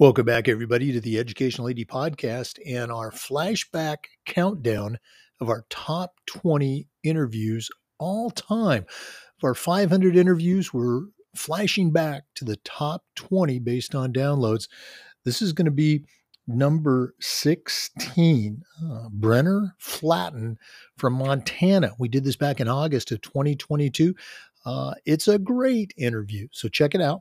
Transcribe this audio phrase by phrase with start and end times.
[0.00, 4.98] Welcome back, everybody, to the Educational AD podcast and our flashback countdown
[5.42, 8.86] of our top 20 interviews all time.
[8.88, 11.02] Of our 500 interviews, we're
[11.36, 14.68] flashing back to the top 20 based on downloads.
[15.26, 16.06] This is going to be
[16.46, 20.56] number 16, uh, Brenner Flaten
[20.96, 21.92] from Montana.
[21.98, 24.14] We did this back in August of 2022.
[24.64, 27.20] Uh, it's a great interview, so check it out.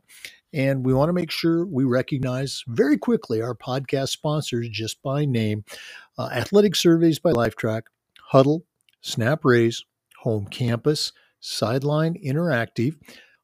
[0.54, 5.26] And we want to make sure we recognize very quickly our podcast sponsors just by
[5.26, 5.64] name
[6.18, 7.84] uh, Athletic Surveys by Lifetrack,
[8.34, 8.62] Hudl,
[9.02, 9.86] Snap Raise,
[10.22, 12.96] Home Campus, Sideline Interactive,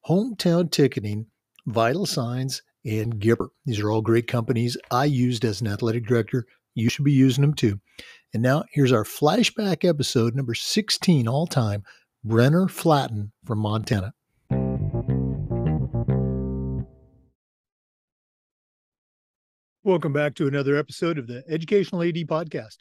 [0.07, 1.27] Hometown Ticketing,
[1.67, 3.49] Vital Signs, and Gipper.
[3.65, 6.45] These are all great companies I used as an athletic director.
[6.73, 7.79] You should be using them too.
[8.33, 11.83] And now here's our flashback episode number 16 all time
[12.23, 14.13] Brenner Flaten from Montana.
[19.85, 22.77] Welcome back to another episode of the Educational AD Podcast.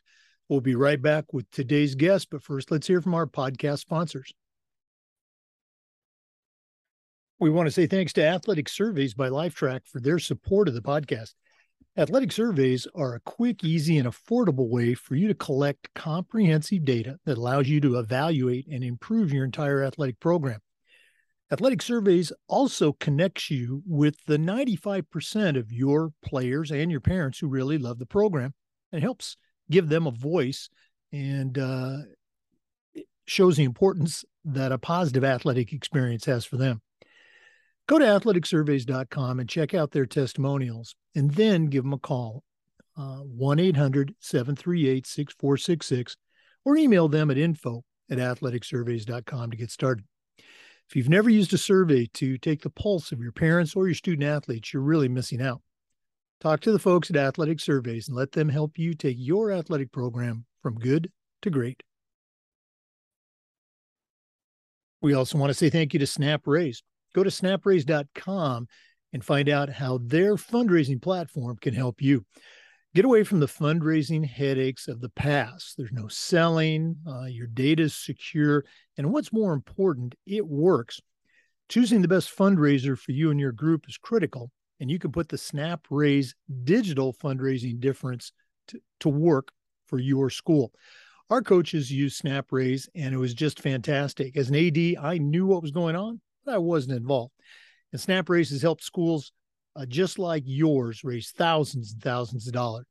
[0.48, 4.32] We'll be right back with today's guest, but first, let's hear from our podcast sponsors.
[7.38, 10.80] We want to say thanks to Athletic Surveys by Lifetrack for their support of the
[10.80, 11.34] podcast.
[11.98, 17.18] Athletic surveys are a quick, easy, and affordable way for you to collect comprehensive data
[17.26, 20.60] that allows you to evaluate and improve your entire athletic program.
[21.54, 27.46] Athletic Surveys also connects you with the 95% of your players and your parents who
[27.46, 28.52] really love the program
[28.90, 29.36] and helps
[29.70, 30.68] give them a voice
[31.12, 31.98] and uh,
[33.28, 36.82] shows the importance that a positive athletic experience has for them.
[37.86, 42.42] Go to athleticsurveys.com and check out their testimonials and then give them a call
[42.98, 46.16] uh, 1 800 738 6466
[46.64, 50.04] or email them at info at athleticsurveys.com to get started.
[50.88, 53.94] If you've never used a survey to take the pulse of your parents or your
[53.94, 55.62] student athletes, you're really missing out.
[56.40, 59.90] Talk to the folks at Athletic Surveys and let them help you take your athletic
[59.92, 61.10] program from good
[61.42, 61.82] to great.
[65.00, 66.82] We also want to say thank you to Snap Raise.
[67.14, 68.66] Go to snapraise.com
[69.12, 72.24] and find out how their fundraising platform can help you.
[72.94, 75.76] Get away from the fundraising headaches of the past.
[75.76, 78.64] There's no selling, uh, your data is secure.
[78.96, 81.00] And what's more important, it works.
[81.68, 84.52] Choosing the best fundraiser for you and your group is critical.
[84.78, 88.30] And you can put the Snap Raise digital fundraising difference
[88.68, 89.50] to, to work
[89.88, 90.72] for your school.
[91.30, 94.36] Our coaches use Snap Raise, and it was just fantastic.
[94.36, 97.32] As an AD, I knew what was going on, but I wasn't involved.
[97.90, 99.32] And Snap Raise has helped schools
[99.76, 102.86] uh, just like yours, raise thousands and thousands of dollars.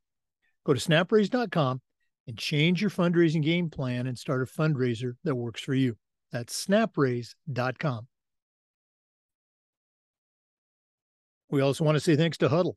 [0.64, 1.80] Go to snapraise.com
[2.26, 5.96] and change your fundraising game plan and start a fundraiser that works for you.
[6.32, 8.06] That's snapraise.com.
[11.50, 12.74] We also want to say thanks to Hudl.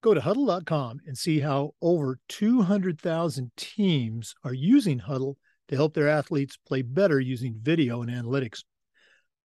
[0.00, 5.34] Go to hudl.com and see how over 200,000 teams are using Hudl
[5.68, 8.62] to help their athletes play better using video and analytics.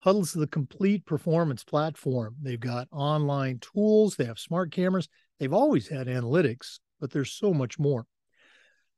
[0.03, 2.35] Hudl's the complete performance platform.
[2.41, 5.07] They've got online tools, they have smart cameras,
[5.39, 8.05] they've always had analytics, but there's so much more.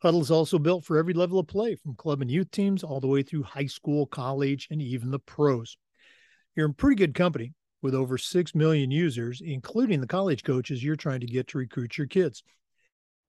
[0.04, 3.08] Hudl's also built for every level of play, from club and youth teams all the
[3.08, 5.78] way through high school, college, and even the pros.
[6.56, 10.96] You're in pretty good company with over 6 million users, including the college coaches you're
[10.96, 12.44] trying to get to recruit your kids.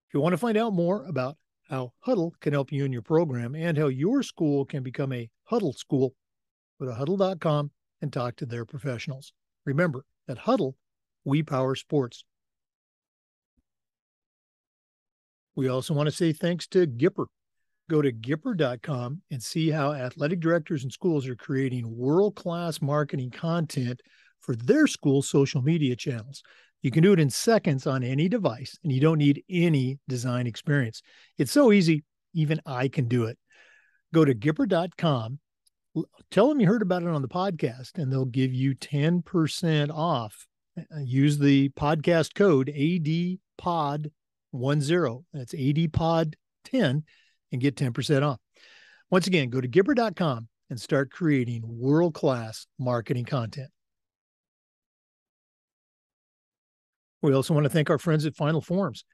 [0.09, 1.37] If you want to find out more about
[1.69, 5.29] how Hudl can help you in your program and how your school can become a
[5.51, 6.15] Hudl school,
[6.81, 7.71] Go to hudl.com
[8.03, 9.33] and talk to their professionals.
[9.65, 10.75] Remember, at Hudl,
[11.25, 12.25] we power sports.
[15.55, 17.27] We also want to say thanks to Gipper.
[17.89, 23.31] Go to Gipper.com and see how athletic directors and schools are creating world class marketing
[23.31, 24.03] content
[24.41, 26.43] for their school social media channels.
[26.83, 30.47] You can do it in seconds on any device, and you don't need any design
[30.47, 31.03] experience.
[31.39, 32.05] It's so easy,
[32.35, 33.39] even I can do it.
[34.13, 35.39] Go to Gipper.com
[36.31, 40.47] tell them you heard about it on the podcast and they'll give you 10% off.
[40.79, 44.11] Uh, use the podcast code ADPOD10.
[45.33, 47.03] That's ADPOD10
[47.53, 48.39] and get 10% off.
[49.11, 53.71] Once again, go to Gipper.com and start creating world class marketing content.
[57.23, 59.05] We also want to thank our friends at Final Forms.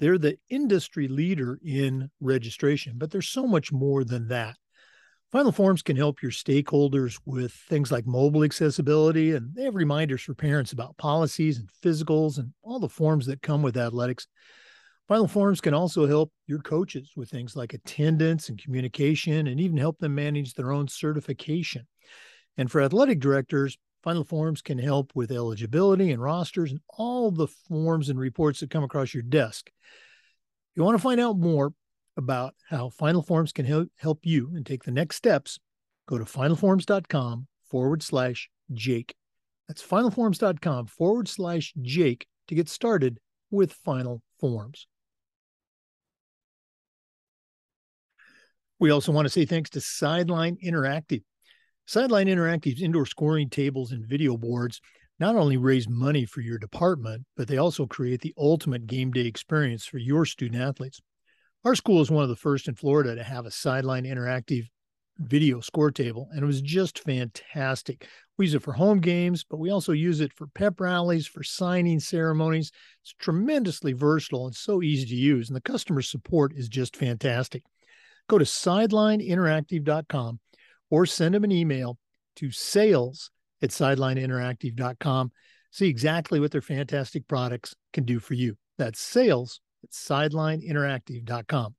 [0.00, 4.56] They're the industry leader in registration, but there's so much more than that.
[5.32, 10.20] Final Forms can help your stakeholders with things like mobile accessibility, and they have reminders
[10.20, 14.26] for parents about policies and physicals and all the forms that come with athletics.
[15.08, 19.78] Final Forms can also help your coaches with things like attendance and communication, and even
[19.78, 21.86] help them manage their own certification.
[22.58, 27.46] And for athletic directors, Final Forms can help with eligibility and rosters and all the
[27.46, 29.68] forms and reports that come across your desk.
[29.68, 31.72] If you want to find out more
[32.16, 35.58] about how Final Forms can help, you and take the next steps,
[36.06, 39.14] go to finalforms.com forward slash Jake.
[39.68, 43.18] That's finalforms.com forward slash Jake to get started
[43.50, 44.86] with Final Forms.
[48.78, 51.22] We also want to say thanks to Sideline Interactive.
[51.86, 54.80] Sideline Interactive's indoor scoring tables and video boards
[55.20, 59.26] not only raise money for your department, but they also create the ultimate game day
[59.26, 61.00] experience for your student athletes.
[61.64, 64.68] Our school is one of the first in Florida to have a Sideline Interactive
[65.18, 68.08] video score table, and it was just fantastic.
[68.36, 71.44] We use it for home games, but we also use it for pep rallies, for
[71.44, 72.72] signing ceremonies.
[73.02, 77.62] It's tremendously versatile and so easy to use, and the customer support is just fantastic.
[78.28, 80.40] Go to sidelineinteractive.com
[80.90, 81.96] or send them an email
[82.36, 83.30] to sales
[83.62, 85.30] at sidelineinteractive.com.
[85.70, 88.56] See exactly what their fantastic products can do for you.
[88.78, 91.74] That's sales at sidelineinteractive.com.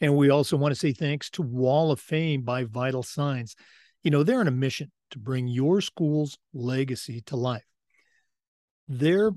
[0.00, 3.56] And we also want to say thanks to Wall of Fame by Vital Signs.
[4.02, 7.64] You know, they're on a mission to bring your school's legacy to life.
[8.86, 9.30] Their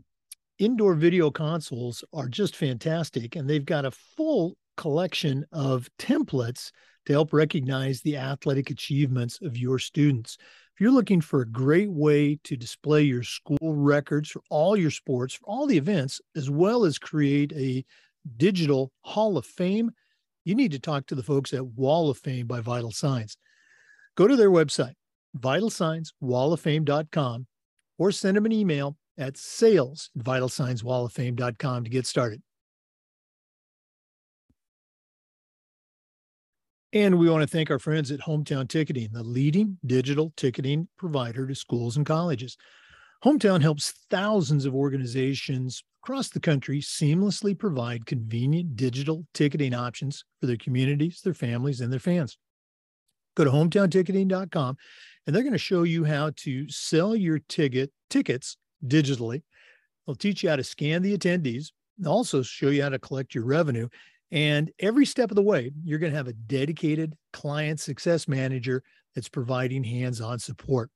[0.60, 6.72] indoor video consoles are just fantastic, and they've got a full collection of templates
[7.06, 10.38] to help recognize the athletic achievements of your students.
[10.77, 14.91] If you're looking for a great way to display your school records for all your
[14.91, 17.83] sports, for all the events, as well as create a
[18.38, 19.89] digital Hall of Fame,
[20.45, 23.38] you need to talk to the folks at Wall of Fame by Vital Signs.
[24.15, 24.94] Go to their website,
[25.39, 27.47] vitalsignswalloffame.com,
[27.97, 32.44] or send them an email at sales at vitalsignswalloffame.com to get started.
[36.94, 41.45] And we want to thank our friends at Hometown Ticketing, the leading digital ticketing provider
[41.45, 42.56] to schools and colleges.
[43.25, 50.45] Hometown helps thousands of organizations across the country seamlessly provide convenient digital ticketing options for
[50.45, 52.38] their communities, their families, and their fans.
[53.36, 54.78] Go to hometownticketing.com
[55.25, 58.56] and they're going to show you how to sell your ticket tickets
[58.86, 59.42] digitally.
[60.06, 61.72] They'll teach you how to scan the attendees,
[62.06, 63.89] also show you how to collect your revenue.
[64.31, 68.83] And every step of the way, you're going to have a dedicated client success manager
[69.15, 70.91] that's providing hands on support.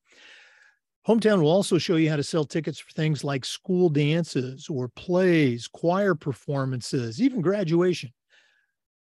[1.07, 4.89] Hometown will also show you how to sell tickets for things like school dances or
[4.89, 8.11] plays, choir performances, even graduation.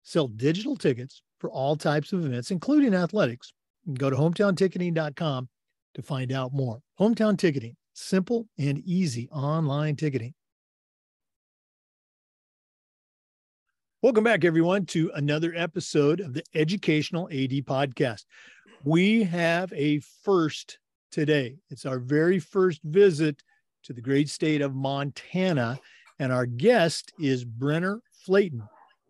[0.03, 3.53] Sell digital tickets for all types of events, including athletics.
[3.93, 5.47] Go to hometownticketing.com
[5.93, 6.81] to find out more.
[6.99, 10.33] Hometown Ticketing, simple and easy online ticketing.
[14.05, 18.25] Welcome back, everyone, to another episode of the Educational AD Podcast.
[18.83, 20.77] We have a first
[21.09, 21.55] today.
[21.71, 23.41] It's our very first visit
[23.81, 25.79] to the great state of Montana,
[26.19, 28.61] and our guest is Brenner Flaten.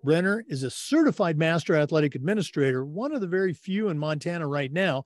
[0.06, 4.72] Brenner is a certified master athletic administrator, one of the very few in Montana right
[4.72, 5.04] now,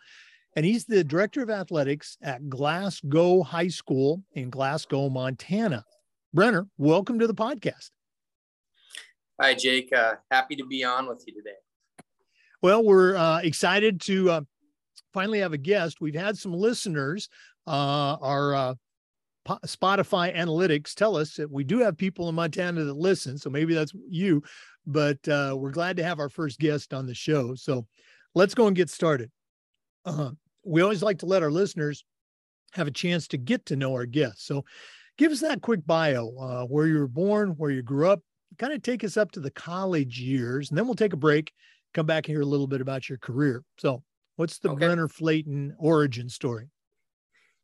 [0.56, 5.83] and he's the director of athletics at Glasgow High School in Glasgow, Montana.
[6.31, 7.89] Brenner, welcome to the podcast.
[9.41, 9.94] Hi, Jake.
[9.94, 11.56] Uh, happy to be on with you today.
[12.62, 14.41] Well, we're uh, excited to uh,
[15.14, 16.02] finally have a guest.
[16.02, 17.30] We've had some listeners.
[17.66, 18.73] Uh, our uh,
[19.66, 23.73] Spotify analytics tell us that we do have people in Montana that listen, so maybe
[23.73, 24.44] that's you.
[24.85, 27.56] But uh, we're glad to have our first guest on the show.
[27.56, 27.85] So
[28.35, 29.31] let's go and get started.
[30.04, 30.31] Uh,
[30.66, 32.04] we always like to let our listeners
[32.73, 34.45] have a chance to get to know our guests.
[34.45, 34.66] So
[35.18, 38.21] give us that quick bio where you were born, where you grew up,
[38.57, 41.51] kind of take us up to the college years, and then we'll take a break,
[41.94, 43.63] come back and hear a little bit about your career.
[43.77, 44.03] So,
[44.35, 44.87] what's the okay.
[44.87, 46.69] Brenner Flaten origin story?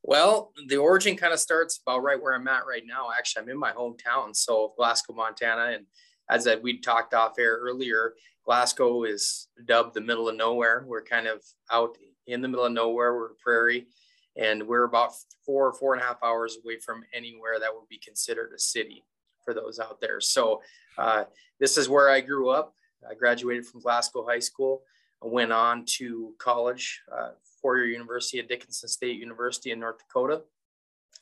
[0.03, 3.09] Well, the origin kind of starts about right where I'm at right now.
[3.17, 5.85] Actually, I'm in my hometown, so Glasgow, Montana, and
[6.29, 8.13] as I, we talked off air earlier,
[8.45, 10.85] Glasgow is dubbed the middle of nowhere.
[10.87, 13.15] We're kind of out in the middle of nowhere.
[13.15, 13.87] We're a prairie,
[14.35, 15.13] and we're about
[15.43, 18.59] four, or four and a half hours away from anywhere that would be considered a
[18.59, 19.03] city
[19.45, 20.19] for those out there.
[20.19, 20.61] So
[20.97, 21.25] uh,
[21.59, 22.73] this is where I grew up.
[23.09, 24.81] I graduated from Glasgow High School.
[25.23, 27.29] I went on to college, uh,
[27.61, 30.41] four-year university at Dickinson State University in North Dakota.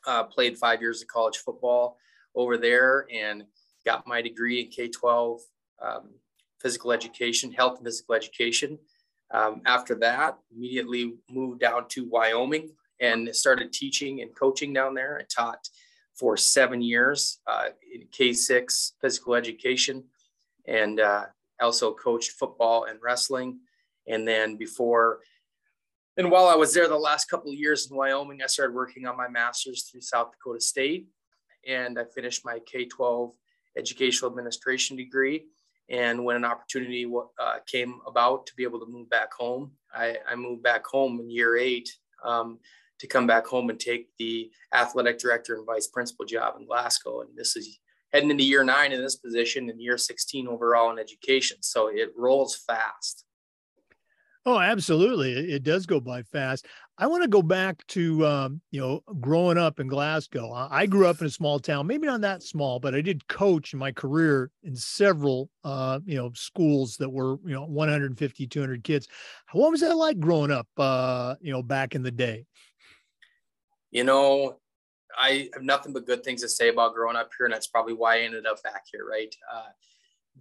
[0.08, 1.98] Uh, played five years of college football
[2.36, 3.44] over there and
[3.86, 5.40] got my degree in K-12
[5.82, 6.10] um,
[6.62, 8.80] physical education, health and physical education.
[9.32, 15.20] Um, after that, immediately moved down to Wyoming and started teaching and coaching down there.
[15.20, 15.68] I taught
[16.16, 20.04] for seven years uh, in K6 physical education
[20.68, 21.26] and uh,
[21.60, 23.60] also coached football and wrestling.
[24.08, 25.20] And then before
[26.16, 29.08] and while I was there the last couple of years in Wyoming, I started working
[29.08, 31.08] on my master's through South Dakota State,
[31.68, 33.34] and I finished my K-12
[33.76, 35.46] educational administration degree.
[35.90, 40.18] And when an opportunity uh, came about to be able to move back home, I,
[40.28, 41.90] I moved back home in year eight
[42.24, 42.60] um,
[43.04, 47.20] to come back home and take the athletic director and vice principal job in Glasgow.
[47.20, 47.80] And this is
[48.14, 51.58] heading into year nine in this position and year 16 overall in education.
[51.60, 53.26] So it rolls fast.
[54.46, 55.34] Oh, absolutely.
[55.54, 56.66] It does go by fast.
[56.98, 60.52] I want to go back to, um, you know, growing up in Glasgow.
[60.54, 63.74] I grew up in a small town, maybe not that small, but I did coach
[63.74, 68.84] in my career in several, uh, you know, schools that were, you know, 150, 200
[68.84, 69.08] kids.
[69.52, 72.46] What was that like growing up, uh, you know, back in the day?
[73.94, 74.58] You know,
[75.16, 77.94] I have nothing but good things to say about growing up here, and that's probably
[77.94, 79.08] why I ended up back here.
[79.08, 79.70] Right uh,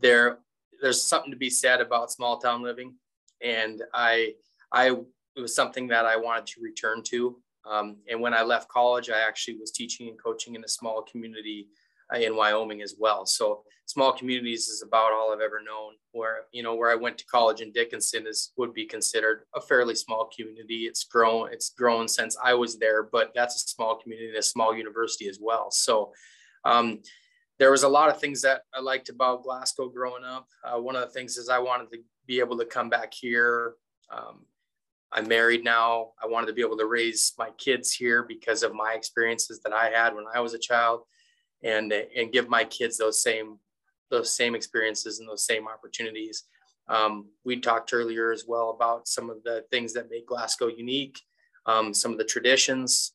[0.00, 0.38] there,
[0.80, 2.94] there's something to be said about small town living,
[3.42, 4.32] and I,
[4.72, 4.96] I
[5.36, 7.36] it was something that I wanted to return to.
[7.70, 11.02] Um, and when I left college, I actually was teaching and coaching in a small
[11.02, 11.68] community
[12.16, 13.26] in Wyoming as well.
[13.26, 15.94] So small communities is about all I've ever known.
[16.12, 19.60] Where you know where I went to college in Dickinson is would be considered a
[19.60, 20.84] fairly small community.
[20.84, 21.52] It's grown.
[21.52, 25.28] It's grown since I was there, but that's a small community, and a small university
[25.28, 25.70] as well.
[25.70, 26.12] So.
[26.64, 27.00] Um,
[27.58, 30.48] there was a lot of things that I liked about Glasgow growing up.
[30.64, 33.74] Uh, one of the things is I wanted to be able to come back here.
[34.10, 34.46] Um,
[35.12, 36.12] I'm married now.
[36.22, 39.72] I wanted to be able to raise my kids here because of my experiences that
[39.72, 41.02] I had when I was a child
[41.62, 43.58] and and give my kids those same
[44.10, 46.44] those same experiences and those same opportunities.
[46.88, 51.18] Um, we talked earlier as well about some of the things that make Glasgow unique,
[51.66, 53.14] um, some of the traditions,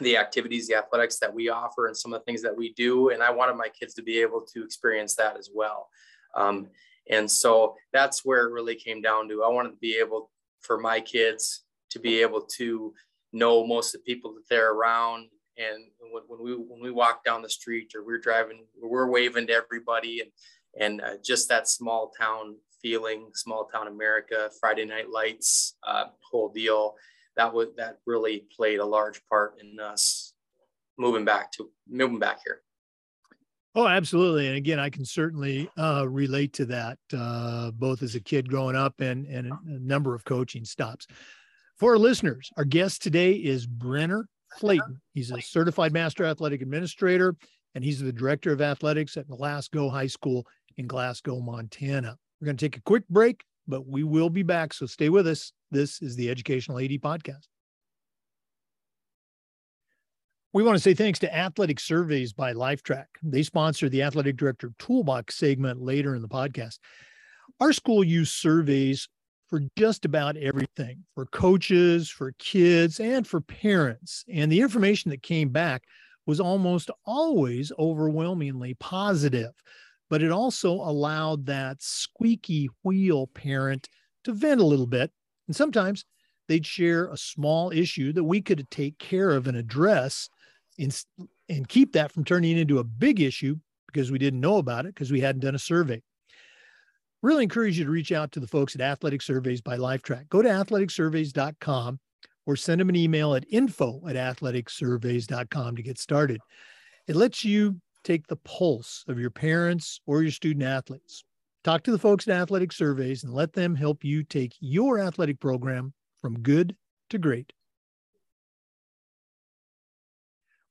[0.00, 3.10] the activities, the athletics that we offer, and some of the things that we do.
[3.10, 5.88] And I wanted my kids to be able to experience that as well.
[6.34, 6.68] Um,
[7.10, 9.44] and so that's where it really came down to.
[9.44, 12.92] I wanted to be able for my kids to be able to
[13.32, 17.24] know most of the people that they're around and when, when we when we walk
[17.24, 20.30] down the street or we're driving we're waving to everybody and
[20.80, 26.48] and uh, just that small town feeling small town america friday night lights uh, whole
[26.48, 26.94] deal
[27.36, 30.34] that would that really played a large part in us
[30.98, 32.62] moving back to moving back here
[33.74, 34.48] Oh, absolutely.
[34.48, 38.74] And again, I can certainly uh, relate to that, uh, both as a kid growing
[38.74, 41.06] up and, and a number of coaching stops.
[41.76, 45.00] For our listeners, our guest today is Brenner Flaten.
[45.14, 47.36] He's a certified master athletic administrator,
[47.74, 52.16] and he's the director of athletics at Glasgow High School in Glasgow, Montana.
[52.40, 54.72] We're going to take a quick break, but we will be back.
[54.72, 55.52] So stay with us.
[55.70, 57.46] This is the Educational AD Podcast.
[60.54, 63.04] We want to say thanks to Athletic Surveys by Lifetrack.
[63.22, 66.78] They sponsor the Athletic Director Toolbox segment later in the podcast.
[67.60, 69.08] Our school used surveys
[69.48, 74.24] for just about everything for coaches, for kids, and for parents.
[74.32, 75.84] And the information that came back
[76.26, 79.52] was almost always overwhelmingly positive,
[80.10, 83.88] but it also allowed that squeaky wheel parent
[84.24, 85.10] to vent a little bit.
[85.46, 86.04] And sometimes
[86.48, 90.28] they'd share a small issue that we could take care of and address
[90.78, 91.02] and,
[91.48, 94.94] and keep that from turning into a big issue because we didn't know about it
[94.94, 96.02] because we hadn't done a survey
[97.22, 100.28] really encourage you to reach out to the folks at Athletic Surveys by Lifetrack.
[100.28, 101.98] Go to athleticsurveys.com
[102.46, 106.40] or send them an email at info at athleticsurveys.com to get started.
[107.06, 111.24] It lets you take the pulse of your parents or your student athletes.
[111.64, 115.40] Talk to the folks at Athletic Surveys and let them help you take your athletic
[115.40, 116.76] program from good
[117.10, 117.52] to great.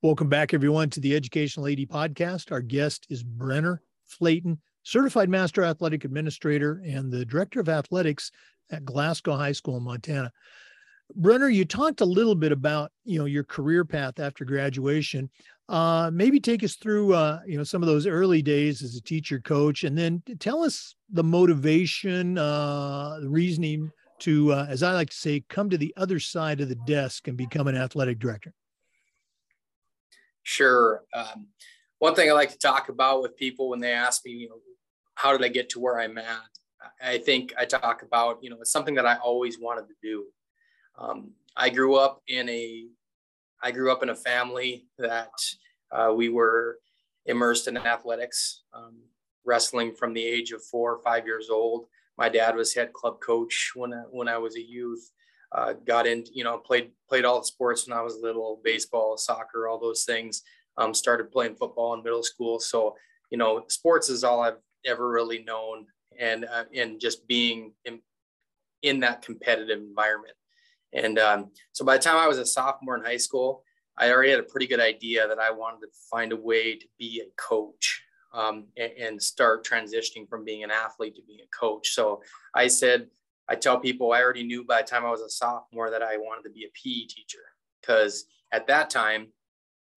[0.00, 2.52] Welcome back, everyone, to the Educational AD podcast.
[2.52, 8.30] Our guest is Brenner Flaten certified master athletic administrator and the director of athletics
[8.70, 10.32] at Glasgow High School in Montana.
[11.14, 15.30] Brenner, you talked a little bit about you know your career path after graduation.
[15.68, 19.02] Uh, maybe take us through uh, you know some of those early days as a
[19.02, 23.90] teacher coach, and then tell us the motivation, uh, the reasoning
[24.20, 27.28] to, uh, as I like to say, come to the other side of the desk
[27.28, 28.52] and become an athletic director.
[30.42, 31.04] Sure.
[31.14, 31.48] Um,
[31.98, 34.60] one thing I like to talk about with people when they ask me, you know,
[35.18, 36.48] how did I get to where I'm at?
[37.02, 40.26] I think I talk about, you know, it's something that I always wanted to do.
[40.96, 42.86] Um, I grew up in a,
[43.60, 45.32] I grew up in a family that
[45.90, 46.78] uh, we were
[47.26, 48.98] immersed in athletics, um,
[49.44, 51.86] wrestling from the age of four or five years old.
[52.16, 55.10] My dad was head club coach when I, when I was a youth.
[55.50, 59.16] Uh, got in, you know, played played all the sports when I was little, baseball,
[59.16, 60.42] soccer, all those things.
[60.76, 62.94] Um, started playing football in middle school, so
[63.30, 65.86] you know, sports is all I've ever really known
[66.18, 68.00] and uh, and just being in,
[68.82, 70.34] in that competitive environment
[70.92, 73.62] And um, so by the time I was a sophomore in high school,
[73.96, 76.86] I already had a pretty good idea that I wanted to find a way to
[76.98, 81.56] be a coach um, and, and, start transitioning from being an athlete to being a
[81.56, 81.94] coach.
[81.94, 82.22] So
[82.54, 83.08] I said,
[83.48, 86.18] I tell people I already knew by the time I was a sophomore that I
[86.18, 87.38] wanted to be a PE teacher
[87.80, 89.28] because at that time,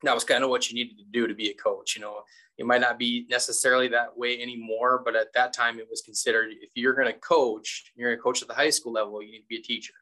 [0.04, 1.96] that was kind of what you needed to do to be a coach.
[1.96, 2.22] You know,
[2.58, 6.52] it might not be necessarily that way anymore, but at that time it was considered
[6.62, 9.32] if you're going to coach, you're going to coach at the high school level, you
[9.32, 9.94] need to be a teacher.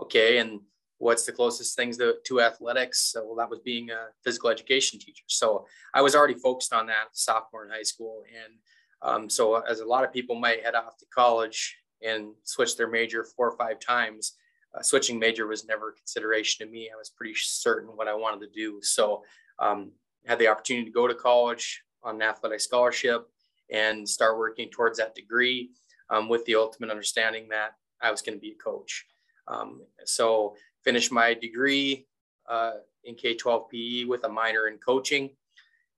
[0.00, 0.38] Okay.
[0.38, 0.60] And
[0.98, 3.12] what's the closest things to, to athletics?
[3.12, 5.24] So, well, that was being a physical education teacher.
[5.26, 8.22] So I was already focused on that sophomore in high school.
[8.44, 8.54] And
[9.02, 12.88] um, so as a lot of people might head off to college and switch their
[12.88, 14.34] major four or five times,
[14.76, 16.90] uh, switching major was never a consideration to me.
[16.92, 18.80] I was pretty certain what I wanted to do.
[18.82, 19.22] So
[19.58, 19.92] um,
[20.26, 23.28] had the opportunity to go to college on an athletic scholarship
[23.70, 25.70] and start working towards that degree
[26.10, 29.06] um, with the ultimate understanding that I was going to be a coach.
[29.48, 32.06] Um, so finished my degree
[32.48, 32.72] uh,
[33.04, 35.30] in K-12 PE with a minor in coaching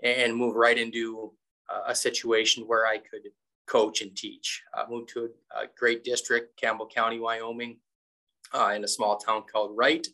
[0.02, 1.32] and move right into
[1.86, 3.28] a situation where I could
[3.66, 4.62] coach and teach.
[4.74, 7.76] I moved to a, a great district, Campbell County, Wyoming,
[8.52, 10.06] uh, in a small town called Wright,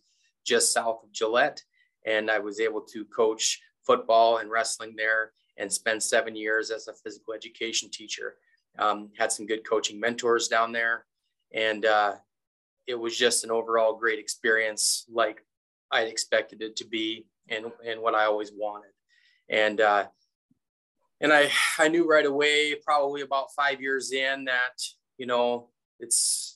[0.44, 1.62] just south of Gillette.
[2.06, 6.88] And I was able to coach football and wrestling there and spend seven years as
[6.88, 8.36] a physical education teacher.
[8.78, 11.06] Um, had some good coaching mentors down there.
[11.52, 12.14] And uh,
[12.86, 15.44] it was just an overall great experience, like
[15.90, 18.90] I expected it to be, and and what I always wanted.
[19.48, 20.06] And uh,
[21.20, 24.82] and I I knew right away, probably about five years in, that
[25.18, 25.68] you know
[26.00, 26.53] it's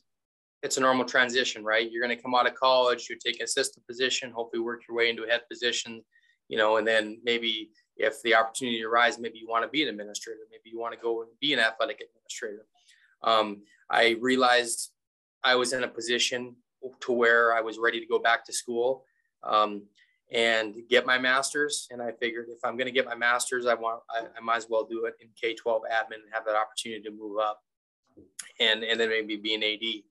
[0.62, 1.91] it's a normal transition, right?
[1.91, 4.97] You're going to come out of college, you take an assistant position, hopefully work your
[4.97, 6.03] way into a head position,
[6.49, 9.88] you know, and then maybe if the opportunity arises, maybe you want to be an
[9.88, 12.67] administrator, maybe you want to go and be an athletic administrator.
[13.23, 14.91] Um, I realized
[15.45, 16.57] I was in a position
[17.00, 19.05] to where I was ready to go back to school
[19.43, 19.82] um,
[20.32, 21.89] and get my master's.
[21.91, 24.56] And I figured if I'm going to get my master's, I want I, I, might
[24.56, 27.63] as well do it in K-12 admin and have that opportunity to move up,
[28.61, 30.02] and and then maybe be an AD.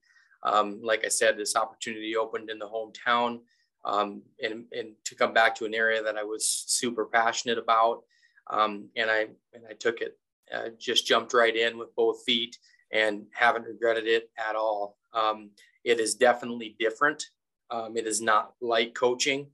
[0.42, 3.40] Um, like I said, this opportunity opened in the hometown,
[3.84, 8.02] um, and and to come back to an area that I was super passionate about,
[8.50, 10.18] um, and I and I took it,
[10.54, 12.56] uh, just jumped right in with both feet,
[12.92, 14.96] and haven't regretted it at all.
[15.12, 15.50] Um,
[15.84, 17.24] it is definitely different.
[17.70, 19.48] Um, it is not like coaching.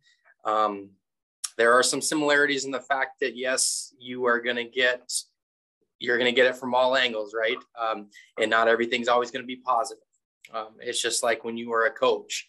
[0.44, 0.90] Um,
[1.56, 5.10] there are some similarities in the fact that yes, you are going to get
[6.00, 7.56] you're going to get it from all angles, right?
[8.38, 10.04] And not everything's always going to be positive.
[10.52, 12.46] Um, it's just like when you are a coach,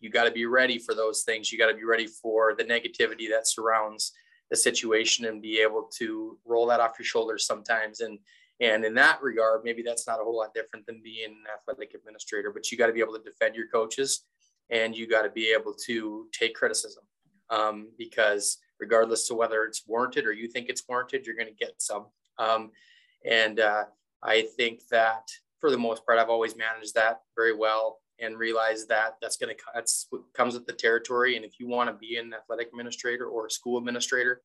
[0.00, 1.50] you got to be ready for those things.
[1.50, 4.12] You got to be ready for the negativity that surrounds
[4.50, 8.18] the situation and be able to roll that off your shoulders sometimes and
[8.60, 11.94] and in that regard, maybe that's not a whole lot different than being an athletic
[11.94, 14.24] administrator, but you got to be able to defend your coaches
[14.70, 17.02] and you got to be able to take criticism
[17.50, 21.64] um, because regardless of whether it's warranted or you think it's warranted, you're going to
[21.64, 22.06] get some.
[22.38, 22.70] Um,
[23.24, 23.84] and uh,
[24.22, 25.28] I think that
[25.64, 29.56] for the most part, I've always managed that very well and realized that that's going
[29.56, 31.36] to that's what comes with the territory.
[31.36, 34.42] And if you want to be an athletic administrator or a school administrator,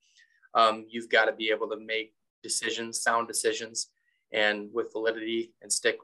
[0.53, 3.87] um, you've got to be able to make decisions, sound decisions,
[4.31, 5.97] and with validity and stick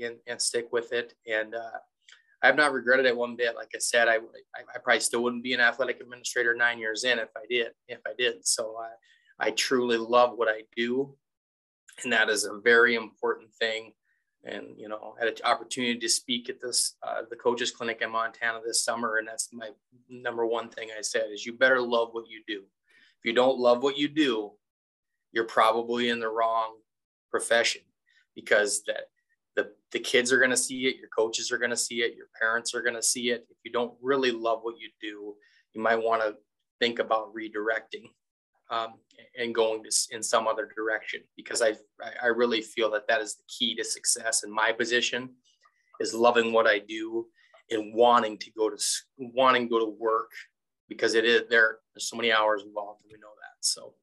[0.00, 1.12] and, and stick with it.
[1.30, 1.78] And uh,
[2.42, 3.56] I have not regretted it one bit.
[3.56, 7.04] Like I said, I, I, I probably still wouldn't be an athletic administrator nine years
[7.04, 8.46] in if I did, if I did.
[8.46, 11.14] So I, I truly love what I do.
[12.02, 13.92] And that is a very important thing.
[14.46, 18.10] And, you know, had an opportunity to speak at this, uh, the coaches clinic in
[18.10, 19.16] Montana this summer.
[19.16, 19.70] And that's my
[20.08, 22.60] number one thing I said is you better love what you do.
[22.60, 24.52] If you don't love what you do,
[25.32, 26.76] you're probably in the wrong
[27.30, 27.82] profession
[28.34, 29.08] because that
[29.56, 32.14] the, the kids are going to see it your coaches are going to see it
[32.16, 35.34] your parents are going to see it if you don't really love what you do
[35.72, 36.36] you might want to
[36.80, 38.04] think about redirecting
[38.70, 38.94] um,
[39.38, 41.74] and going to, in some other direction because I,
[42.22, 45.30] I really feel that that is the key to success in my position
[46.00, 47.26] is loving what I do
[47.70, 48.76] and wanting to go to
[49.18, 50.30] wanting to go to work
[50.88, 53.94] because it is there there's so many hours involved and we know that so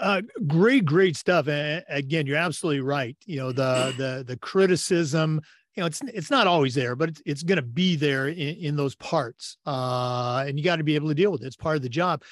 [0.00, 1.48] uh, great, great stuff.
[1.48, 3.16] And again, you're absolutely right.
[3.26, 5.40] You know, the the the criticism,
[5.74, 8.56] you know, it's it's not always there, but it's it's going to be there in,
[8.56, 11.46] in those parts, uh, and you got to be able to deal with it.
[11.46, 12.22] It's part of the job.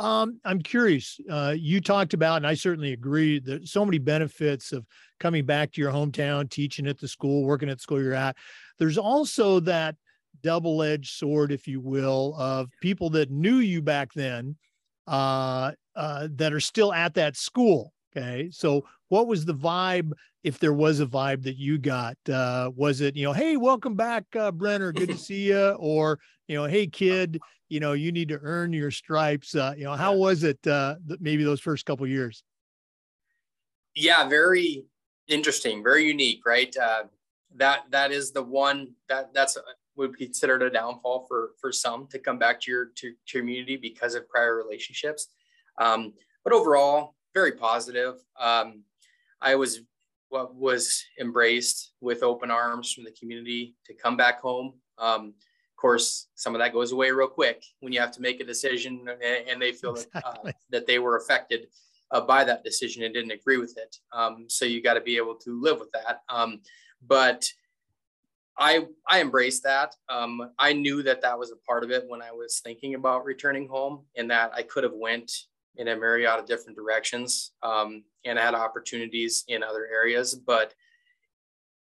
[0.00, 1.20] Um, I'm curious.
[1.28, 4.86] Uh, you talked about, and I certainly agree, that so many benefits of
[5.18, 8.34] coming back to your hometown, teaching at the school, working at the school you're at.
[8.78, 9.96] There's also that
[10.42, 14.56] double-edged sword, if you will, of people that knew you back then
[15.06, 17.92] uh, uh, that are still at that school.
[18.16, 18.48] Okay.
[18.50, 22.16] So what was the vibe if there was a vibe that you got?
[22.28, 26.18] Uh, was it you know hey welcome back uh, brenner good to see you or
[26.48, 29.94] you know hey kid you know you need to earn your stripes uh, you know
[29.94, 32.42] how was it uh, maybe those first couple years?
[33.94, 34.84] Yeah very
[35.28, 36.74] interesting very unique right?
[36.76, 37.02] Uh,
[37.56, 39.58] that that is the one that that's
[39.96, 43.38] would be considered a downfall for for some to come back to your to, to
[43.40, 45.26] community because of prior relationships.
[45.78, 48.16] Um, but overall very positive.
[48.38, 48.82] Um,
[49.40, 49.80] I was
[50.28, 54.74] what was embraced with open arms from the community to come back home.
[54.98, 55.34] Um,
[55.70, 58.44] of course, some of that goes away real quick when you have to make a
[58.44, 60.20] decision and, and they feel exactly.
[60.22, 61.66] that, uh, that they were affected
[62.12, 63.96] uh, by that decision and didn't agree with it.
[64.12, 66.20] Um, so you got to be able to live with that.
[66.28, 66.60] Um,
[67.06, 67.44] but
[68.58, 69.94] I I embraced that.
[70.08, 73.24] Um, I knew that that was a part of it when I was thinking about
[73.24, 75.32] returning home, and that I could have went
[75.76, 80.34] in a myriad of different directions um, and had opportunities in other areas.
[80.34, 80.74] But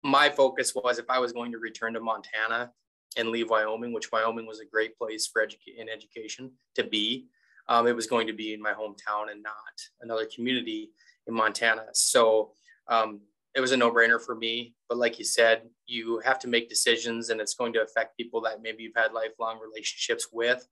[0.04, 2.72] my focus was if I was going to return to Montana
[3.18, 7.28] and leave Wyoming, which Wyoming was a great place for edu- in education to be,
[7.68, 9.54] um, it was going to be in my hometown and not
[10.02, 10.92] another community
[11.28, 11.86] in Montana.
[11.94, 12.54] So
[12.88, 13.22] um,
[13.54, 14.76] it was a no-brainer for me.
[14.90, 18.42] But like you said, you have to make decisions, and it's going to affect people
[18.42, 20.68] that maybe you've had lifelong relationships with.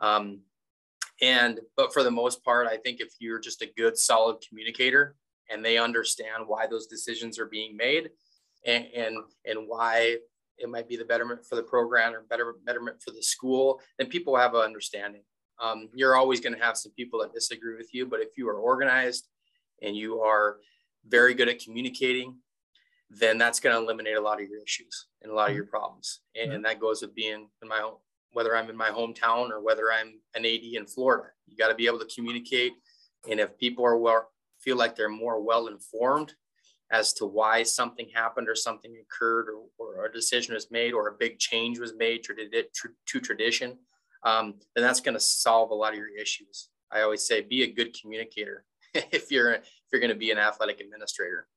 [0.00, 0.40] Um,
[1.20, 5.16] and but for the most part, I think if you're just a good, solid communicator
[5.50, 8.10] and they understand why those decisions are being made
[8.64, 10.18] and and, and why
[10.58, 14.08] it might be the betterment for the program or better betterment for the school, then
[14.08, 15.22] people have an understanding.
[15.60, 18.48] Um, you're always going to have some people that disagree with you, but if you
[18.48, 19.28] are organized
[19.82, 20.56] and you are
[21.06, 22.36] very good at communicating,
[23.10, 25.56] then that's going to eliminate a lot of your issues and a lot of mm-hmm.
[25.56, 26.20] your problems.
[26.34, 27.94] And, and that goes with being in my own
[28.32, 31.28] whether I'm in my hometown or whether I'm an AD in Florida.
[31.46, 32.72] You got to be able to communicate.
[33.30, 34.28] And if people are well,
[34.60, 36.34] feel like they're more well informed
[36.92, 41.08] as to why something happened or something occurred or, or a decision was made or
[41.08, 42.34] a big change was made to,
[43.06, 43.76] to tradition,
[44.22, 46.68] um, then that's going to solve a lot of your issues.
[46.92, 50.38] I always say be a good communicator if you're if you're going to be an
[50.38, 51.48] athletic administrator.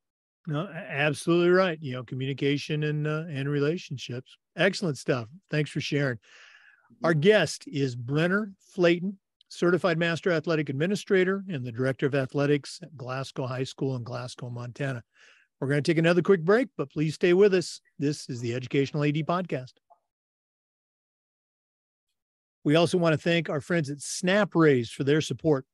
[0.47, 1.77] No, absolutely right.
[1.81, 4.37] You know, communication and uh, and relationships.
[4.57, 5.27] Excellent stuff.
[5.51, 6.17] Thanks for sharing.
[7.03, 12.95] Our guest is Brenner Flaten, Certified Master Athletic Administrator and the Director of Athletics at
[12.97, 15.03] Glasgow High School in Glasgow, Montana.
[15.59, 17.81] We're going to take another quick break, but please stay with us.
[17.97, 19.73] This is the Educational AD Podcast.
[22.63, 25.65] We also want to thank our friends at SnapRaise for their support.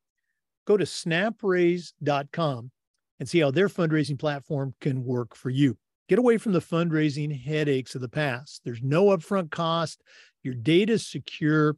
[0.66, 2.72] Go to snapraise.com
[3.20, 5.78] and see how their fundraising platform can work for you.
[6.08, 8.62] Get away from the fundraising headaches of the past.
[8.64, 10.04] There's no upfront cost.
[10.46, 11.76] Your data is secure.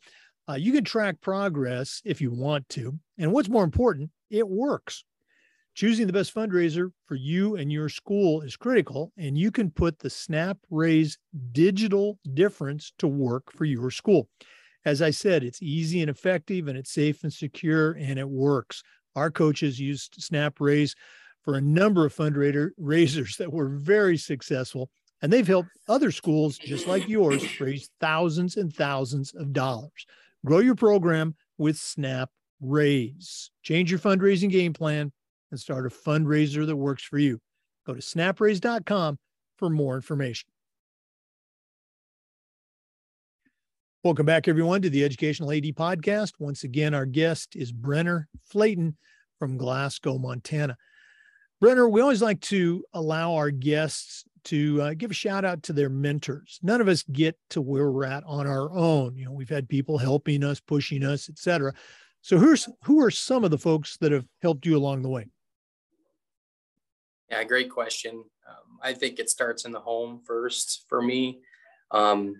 [0.47, 2.99] Uh, you can track progress if you want to.
[3.17, 5.03] And what's more important, it works.
[5.73, 9.99] Choosing the best fundraiser for you and your school is critical, and you can put
[9.99, 11.19] the Snap Raise
[11.51, 14.27] digital difference to work for your school.
[14.86, 18.82] As I said, it's easy and effective, and it's safe and secure, and it works.
[19.15, 20.95] Our coaches used Snap Raise
[21.43, 24.89] for a number of fundraisers that were very successful.
[25.21, 30.06] And they've helped other schools just like yours raise thousands and thousands of dollars.
[30.45, 32.30] Grow your program with Snap
[32.62, 33.51] Raise.
[33.63, 35.12] Change your fundraising game plan
[35.51, 37.39] and start a fundraiser that works for you.
[37.86, 39.17] Go to snapraise.com
[39.58, 40.49] for more information.
[44.03, 46.34] Welcome back, everyone, to the Educational AD Podcast.
[46.39, 48.95] Once again, our guest is Brenner Flaten
[49.39, 50.77] from Glasgow, Montana.
[51.59, 55.73] Brenner, we always like to allow our guests to uh, give a shout out to
[55.73, 56.59] their mentors.
[56.61, 59.17] None of us get to where we're at on our own.
[59.17, 61.73] You know, we've had people helping us, pushing us, etc.
[62.21, 65.27] So who's who are some of the folks that have helped you along the way?
[67.29, 68.23] Yeah, great question.
[68.47, 71.39] Um, I think it starts in the home first for me.
[71.91, 72.35] Um,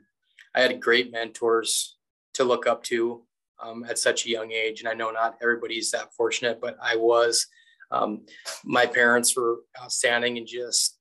[0.56, 1.98] I had great mentors
[2.36, 3.24] to look up to
[3.62, 6.96] um, at such a young age, and I know not everybody's that fortunate, but I
[6.96, 7.48] was.
[7.92, 8.26] Um,
[8.64, 10.98] my parents were outstanding and just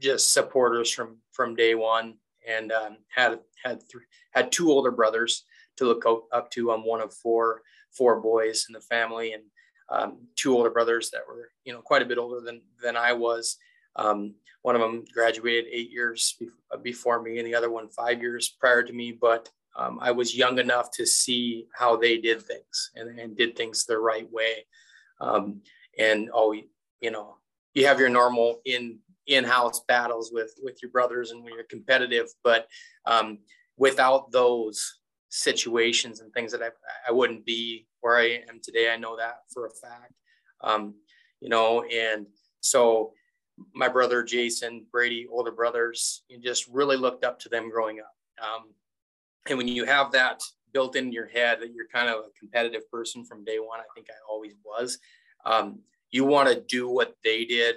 [0.00, 2.14] just supporters from from day one,
[2.46, 5.44] and um, had had th- had two older brothers
[5.76, 6.72] to look up to.
[6.72, 9.42] I'm one of four four boys in the family, and
[9.90, 13.12] um, two older brothers that were you know quite a bit older than than I
[13.12, 13.56] was.
[13.96, 16.38] Um, one of them graduated eight years
[16.82, 19.12] before me, and the other one five years prior to me.
[19.12, 23.56] But um, I was young enough to see how they did things and, and did
[23.56, 24.66] things the right way.
[25.20, 25.62] Um,
[25.98, 26.52] and oh
[27.00, 27.36] you know
[27.74, 32.26] you have your normal in in-house battles with with your brothers and when you're competitive
[32.42, 32.66] but
[33.06, 33.38] um,
[33.76, 34.98] without those
[35.28, 36.70] situations and things that I,
[37.08, 40.14] I wouldn't be where I am today I know that for a fact
[40.62, 40.94] um,
[41.40, 42.26] you know and
[42.60, 43.12] so
[43.74, 48.14] my brother Jason, Brady, older brothers, you just really looked up to them growing up.
[48.42, 48.72] Um,
[49.48, 50.40] and when you have that
[50.72, 53.84] built in your head that you're kind of a competitive person from day one, I
[53.94, 54.98] think I always was.
[55.44, 57.76] Um, you want to do what they did,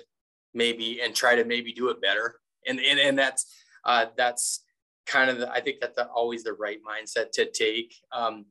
[0.53, 2.39] maybe, and try to maybe do it better.
[2.67, 3.53] And and, and that's
[3.85, 4.63] uh, that's
[5.05, 7.93] kind of the, I think that's the, always the right mindset to take.
[8.11, 8.45] Um,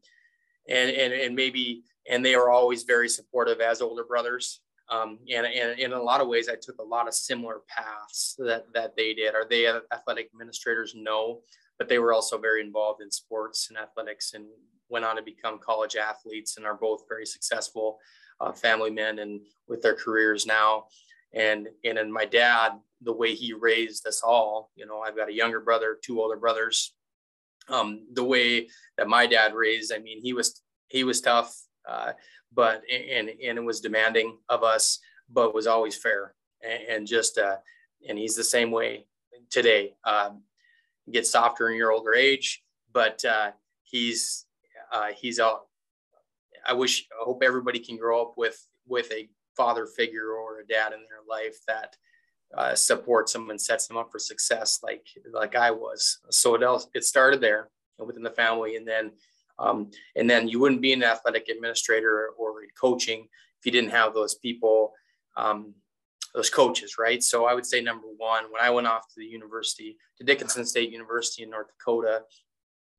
[0.68, 4.60] and and and maybe and they are always very supportive as older brothers.
[4.90, 8.34] Um, and, and, in a lot of ways, I took a lot of similar paths
[8.38, 9.34] that, that they did.
[9.34, 10.92] Are they athletic administrators?
[10.94, 11.40] No,
[11.78, 14.44] but they were also very involved in sports and athletics and
[14.88, 17.98] went on to become college athletes and are both very successful
[18.42, 20.84] uh, family men and with their careers now.
[21.32, 25.28] And, and then my dad, the way he raised us all, you know, I've got
[25.28, 26.94] a younger brother, two older brothers.
[27.68, 31.56] Um, the way that my dad raised, I mean, he was, he was tough.
[31.88, 32.12] Uh,
[32.54, 37.38] but and and it was demanding of us, but was always fair and, and just
[37.38, 37.56] uh,
[38.08, 39.06] and he's the same way
[39.50, 39.94] today.
[40.04, 40.42] Um,
[41.10, 43.52] get softer in your older age, but uh,
[43.82, 44.46] he's
[44.92, 45.68] uh, he's all.
[46.66, 50.66] I wish I hope everybody can grow up with with a father figure or a
[50.66, 51.96] dad in their life that
[52.56, 56.18] uh, supports them and sets them up for success like like I was.
[56.30, 59.12] So it else it started there within the family, and then
[59.58, 63.28] um, and then you wouldn't be an athletic administrator or coaching
[63.62, 64.92] if you didn't have those people,
[65.36, 65.72] um,
[66.34, 67.22] those coaches, right?
[67.22, 70.66] So I would say number one, when I went off to the university, to Dickinson
[70.66, 72.22] State University in North Dakota,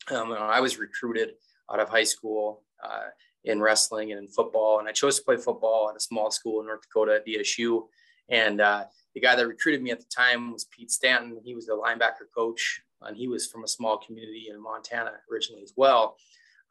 [0.10, 1.32] um, I was recruited
[1.72, 3.10] out of high school uh,
[3.46, 6.62] in wrestling and in football, and I chose to play football at a small school
[6.62, 7.84] in North Dakota at DSU.
[8.30, 11.40] And uh, the guy that recruited me at the time was Pete Stanton.
[11.44, 15.64] He was the linebacker coach, and he was from a small community in Montana originally
[15.64, 16.16] as well.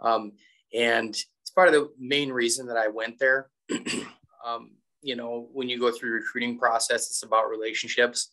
[0.01, 0.33] Um,
[0.75, 3.51] and it's part of the main reason that I went there.
[4.45, 8.31] um, you know, when you go through recruiting process, it's about relationships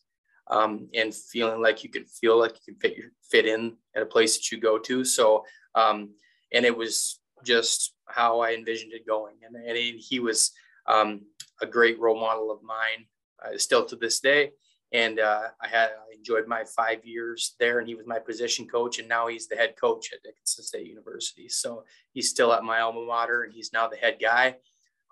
[0.49, 2.97] um, and feeling like you can feel like you can fit
[3.29, 5.03] fit in at a place that you go to.
[5.03, 6.11] So, um,
[6.53, 9.35] and it was just how I envisioned it going.
[9.45, 10.51] And, and he was
[10.87, 11.21] um,
[11.61, 13.05] a great role model of mine,
[13.43, 14.51] uh, still to this day
[14.91, 18.67] and uh, I had I enjoyed my five years there, and he was my position
[18.67, 21.47] coach, and now he's the head coach at Dickinson State University.
[21.47, 24.55] So he's still at my alma mater, and he's now the head guy.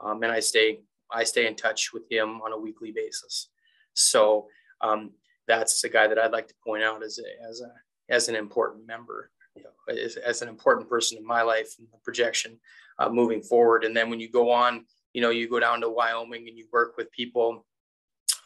[0.04, 0.82] Um, and I stay
[1.12, 3.50] I stay in touch with him on a weekly basis.
[3.94, 4.48] So
[4.82, 5.12] um,
[5.48, 7.72] that's the guy that I'd like to point out as a, as a
[8.10, 11.88] as an important member, you know, as, as an important person in my life and
[11.92, 12.60] the projection
[13.00, 13.84] uh, moving forward.
[13.84, 16.68] And then when you go on, you know, you go down to Wyoming and you
[16.72, 17.66] work with people.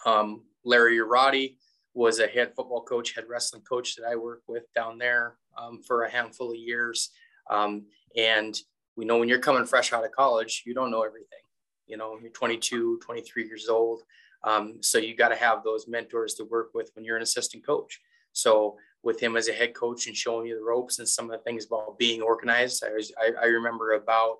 [0.06, 1.58] Um, Larry Urati
[1.94, 5.82] was a head football coach, head wrestling coach that I worked with down there um,
[5.86, 7.10] for a handful of years.
[7.50, 7.86] Um,
[8.16, 8.56] and
[8.96, 11.40] we know when you're coming fresh out of college, you don't know everything.
[11.88, 14.04] You know, you're 22, 23 years old.
[14.44, 17.66] Um, so you got to have those mentors to work with when you're an assistant
[17.66, 18.00] coach.
[18.34, 21.32] So with him as a head coach and showing you the ropes and some of
[21.32, 24.38] the things about being organized, I, was, I, I remember about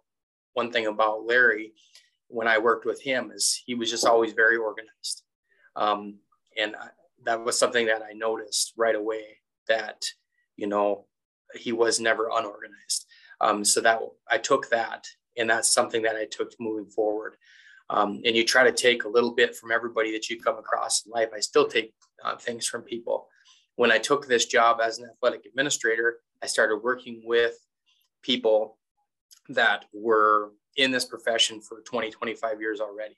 [0.54, 1.74] one thing about Larry
[2.28, 5.24] when I worked with him is he was just always very organized.
[5.76, 6.20] Um,
[6.58, 6.88] and I,
[7.26, 10.04] that was something that I noticed right away that,
[10.58, 11.06] you know,
[11.56, 13.06] he was never unorganized.
[13.40, 15.06] Um, so that I took that,
[15.38, 17.36] and that's something that I took moving forward.
[17.90, 21.06] Um, and you try to take a little bit from everybody that you come across
[21.06, 21.30] in life.
[21.36, 21.94] I still take
[22.24, 23.28] uh, things from people.
[23.82, 27.56] When I took this job as an athletic administrator, I started working with
[28.22, 28.78] people
[29.50, 33.18] that were in this profession for 20, 25 years already.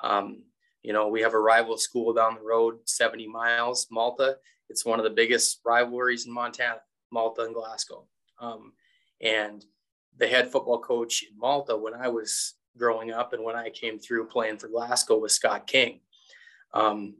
[0.00, 0.44] Um,
[0.82, 4.38] you know, we have a rival school down the road, 70 miles, Malta.
[4.70, 8.06] It's one of the biggest rivalries in Montana, Malta and Glasgow.
[8.40, 8.72] Um,
[9.20, 9.62] and
[10.16, 13.98] the head football coach in Malta when I was growing up and when I came
[13.98, 16.00] through playing for Glasgow was Scott King.
[16.72, 17.16] Um,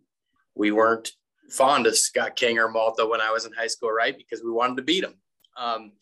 [0.55, 1.13] we weren't
[1.51, 4.17] fond of Scott King or Malta when I was in high school, right?
[4.17, 5.15] Because we wanted to beat him.
[5.57, 5.93] Um,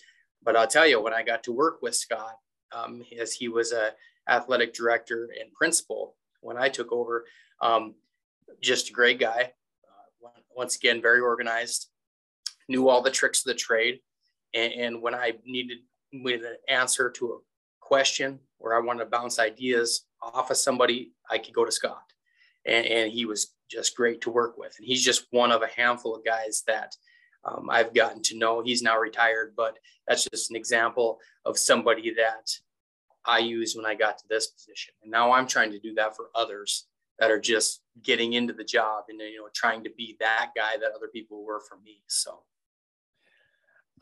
[0.42, 2.36] but I'll tell you, when I got to work with Scott,
[2.72, 3.90] um, as he was a
[4.28, 7.26] athletic director and principal when I took over,
[7.60, 7.94] um,
[8.62, 9.52] just a great guy.
[10.24, 11.88] Uh, once again, very organized,
[12.68, 14.00] knew all the tricks of the trade.
[14.54, 15.78] And, and when I needed,
[16.12, 17.38] needed an answer to a
[17.80, 22.02] question or I wanted to bounce ideas off of somebody, I could go to Scott.
[22.70, 24.74] And, and he was just great to work with.
[24.78, 26.96] And he's just one of a handful of guys that
[27.44, 28.62] um, I've gotten to know.
[28.62, 32.50] He's now retired, but that's just an example of somebody that
[33.26, 34.94] I used when I got to this position.
[35.02, 36.86] And now I'm trying to do that for others
[37.20, 40.72] that are just getting into the job and you know trying to be that guy
[40.80, 42.42] that other people were for me so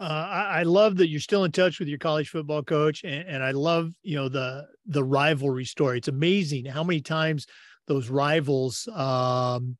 [0.00, 3.42] uh, I, love that you're still in touch with your college football coach, and, and,
[3.42, 5.98] I love you know the the rivalry story.
[5.98, 7.48] It's amazing how many times
[7.88, 9.76] those rivals um,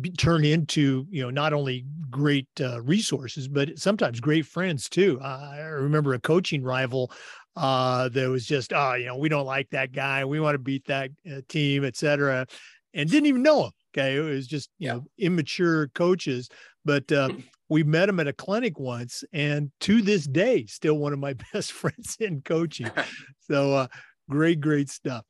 [0.00, 5.18] be, turn into you know not only great uh, resources but sometimes great friends too.
[5.20, 7.10] I remember a coaching rival
[7.56, 10.58] uh, that was just oh you know we don't like that guy, we want to
[10.58, 12.46] beat that uh, team, etc.,
[12.94, 13.72] and didn't even know him.
[13.94, 14.94] Okay, it was just you yeah.
[14.94, 16.48] know immature coaches,
[16.84, 17.30] but uh,
[17.68, 21.34] we met him at a clinic once, and to this day, still one of my
[21.52, 22.90] best friends in coaching.
[23.40, 23.86] so uh,
[24.28, 25.24] Great, great stuff.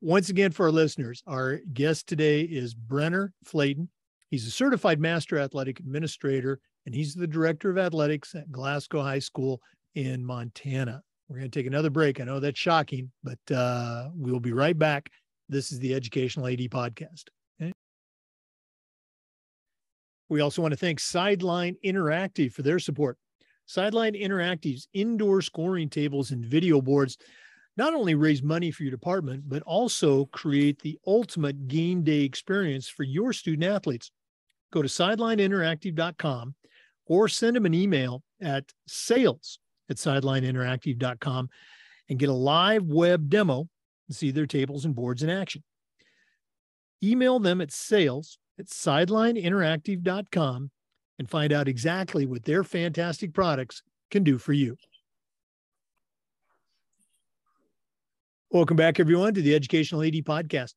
[0.00, 3.88] Once again, for our listeners, our guest today is Brenner Flaten.
[4.30, 9.18] He's a certified master athletic administrator, and he's the director of athletics at Glasgow High
[9.18, 9.60] School
[9.94, 11.02] in Montana.
[11.28, 12.20] We're going to take another break.
[12.20, 15.10] I know that's shocking, but uh, we'll be right back.
[15.48, 17.24] This is the Educational AD Podcast.
[20.32, 23.18] We also want to thank Sideline Interactive for their support.
[23.66, 27.18] Sideline Interactive's indoor scoring tables and video boards
[27.76, 32.88] not only raise money for your department, but also create the ultimate game day experience
[32.88, 34.10] for your student athletes.
[34.72, 36.54] Go to sidelineinteractive.com
[37.06, 39.58] or send them an email at sales
[39.90, 41.48] at sidelineinteractive.com
[42.08, 43.68] and get a live web demo
[44.08, 45.62] and see their tables and boards in action.
[47.02, 50.70] Email them at sales at sidelineinteractive.com
[51.18, 54.76] and find out exactly what their fantastic products can do for you.
[58.52, 60.74] Welcome back, everyone, to the Educational AD Podcast.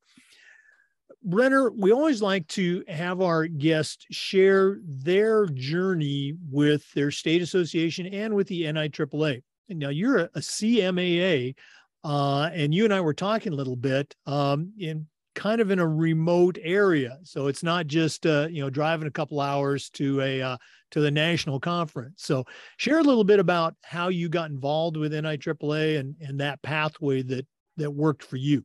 [1.22, 8.06] Brenner, we always like to have our guests share their journey with their state association
[8.06, 9.42] and with the NIAAA.
[9.68, 11.54] And now you're a, a CMAA,
[12.02, 15.78] uh, and you and I were talking a little bit um, in kind of in
[15.78, 20.22] a remote area, so it's not just uh, you know driving a couple hours to
[20.22, 20.56] a uh,
[20.92, 22.22] to the national conference.
[22.24, 22.44] So
[22.78, 27.20] share a little bit about how you got involved with NIAAA and and that pathway
[27.24, 28.64] that that worked for you?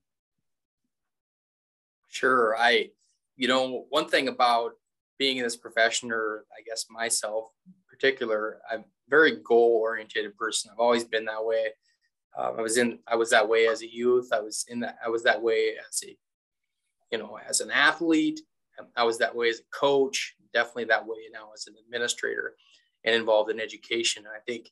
[2.09, 2.55] Sure.
[2.57, 2.89] I,
[3.37, 4.73] you know, one thing about
[5.17, 10.71] being in this profession, or I guess myself in particular, I'm very goal oriented person.
[10.71, 11.67] I've always been that way.
[12.37, 14.29] Um, I was in, I was that way as a youth.
[14.33, 16.17] I was in that, I was that way as a,
[17.11, 18.41] you know, as an athlete.
[18.95, 22.55] I was that way as a coach, definitely that way now as an administrator
[23.03, 24.23] and involved in education.
[24.25, 24.71] I think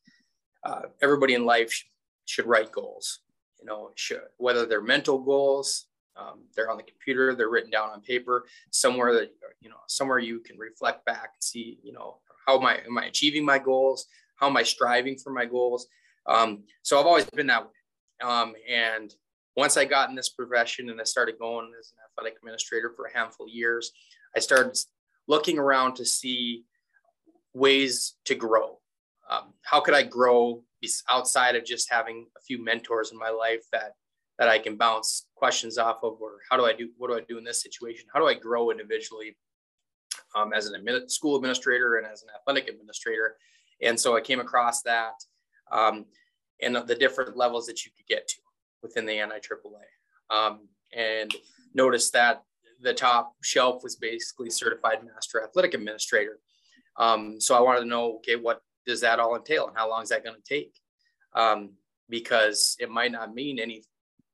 [0.63, 1.86] uh, everybody in life
[2.25, 3.19] should write goals
[3.60, 3.91] you know,
[4.38, 5.86] whether they're mental goals,
[6.17, 10.19] um, they're on the computer, they're written down on paper, somewhere that, you know, somewhere
[10.19, 13.60] you can reflect back and see, you know, how am I, am I achieving my
[13.60, 14.08] goals?
[14.36, 15.88] How am I striving for my goals?
[16.26, 18.28] Um, so I've always been that way.
[18.28, 19.13] Um, and
[19.56, 23.06] once I got in this profession and I started going as an athletic administrator for
[23.06, 23.91] a handful of years,
[24.36, 24.78] I started
[25.28, 26.63] looking around to see
[27.54, 28.80] ways to grow.
[29.29, 30.63] Um, how could I grow
[31.09, 33.93] outside of just having a few mentors in my life that
[34.39, 36.89] that I can bounce questions off of, or how do I do?
[36.97, 38.07] What do I do in this situation?
[38.13, 39.35] How do I grow individually
[40.33, 43.35] um, as an school administrator and as an athletic administrator?
[43.81, 45.13] And so I came across that
[45.73, 46.05] um,
[46.61, 48.37] and the different levels that you could get to
[48.81, 51.33] within the NIAAA, um, and
[51.73, 52.43] noticed that
[52.81, 56.39] the top shelf was basically certified master athletic administrator.
[56.95, 60.02] Um, so I wanted to know, okay, what does that all entail and how long
[60.02, 60.73] is that going to take?
[61.34, 61.73] Um,
[62.10, 63.84] because it might not mean any,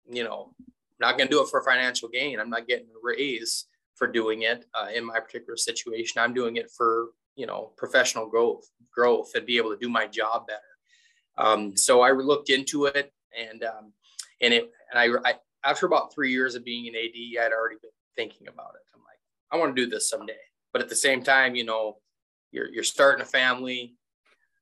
[0.10, 2.40] you know, I'm not going to do it for financial gain.
[2.40, 3.66] I'm not getting a raise
[3.96, 6.22] for doing it uh, in my particular situation.
[6.22, 8.64] I'm doing it for, you know, professional growth,
[8.94, 10.62] growth and be able to do my job better.
[11.38, 13.92] Um, so I looked into it and, um,
[14.42, 15.34] and it, and I, I,
[15.66, 18.84] after about three years of being an AD, I'd already been thinking about it.
[18.94, 19.20] I'm like,
[19.52, 20.34] I want to do this someday.
[20.72, 21.98] But at the same time, you know,
[22.52, 23.96] you're, you're starting a family,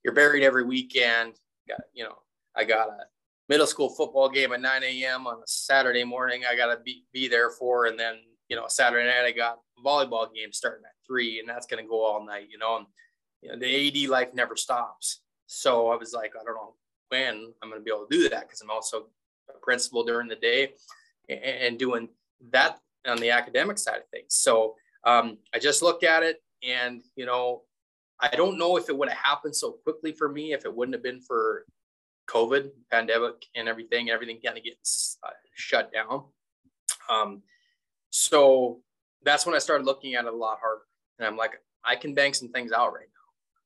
[0.03, 1.33] you're buried every weekend.
[1.67, 2.15] Got, you know,
[2.55, 3.05] I got a
[3.49, 5.27] middle school football game at 9 a.m.
[5.27, 6.43] on a Saturday morning.
[6.49, 8.15] I got to be, be there for, and then,
[8.49, 11.83] you know, Saturday night, I got a volleyball game starting at three and that's going
[11.83, 12.85] to go all night, you know, and
[13.41, 15.21] you know, the AD life never stops.
[15.47, 16.75] So I was like, I don't know
[17.09, 18.49] when I'm going to be able to do that.
[18.49, 19.07] Cause I'm also
[19.49, 20.73] a principal during the day
[21.29, 22.09] and doing
[22.51, 24.33] that on the academic side of things.
[24.35, 27.63] So um, I just looked at it and, you know,
[28.19, 30.95] I don't know if it would have happened so quickly for me if it wouldn't
[30.95, 31.65] have been for
[32.29, 36.25] COVID pandemic and everything, everything kind of gets uh, shut down.
[37.09, 37.41] Um,
[38.09, 38.81] so
[39.23, 40.83] that's when I started looking at it a lot harder.
[41.19, 41.53] And I'm like,
[41.83, 43.07] I can bang some things out right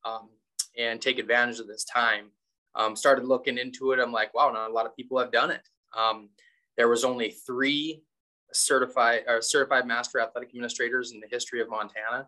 [0.05, 0.29] now um,
[0.77, 2.31] and take advantage of this time.
[2.75, 3.99] Um, started looking into it.
[3.99, 5.67] I'm like, wow, not a lot of people have done it.
[5.97, 6.29] Um,
[6.77, 8.03] there was only three
[8.53, 12.27] certified or certified master athletic administrators in the history of Montana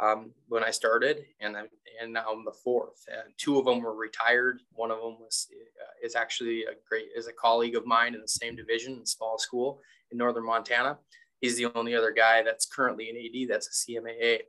[0.00, 1.68] um, when I started, and I'm
[2.00, 3.04] and now I'm the fourth.
[3.08, 4.60] And two of them were retired.
[4.72, 5.46] One of them was
[5.80, 9.06] uh, is actually a great is a colleague of mine in the same division in
[9.06, 9.80] small school
[10.10, 10.98] in northern Montana,
[11.40, 14.40] he's the only other guy that's currently an AD that's a CMAA.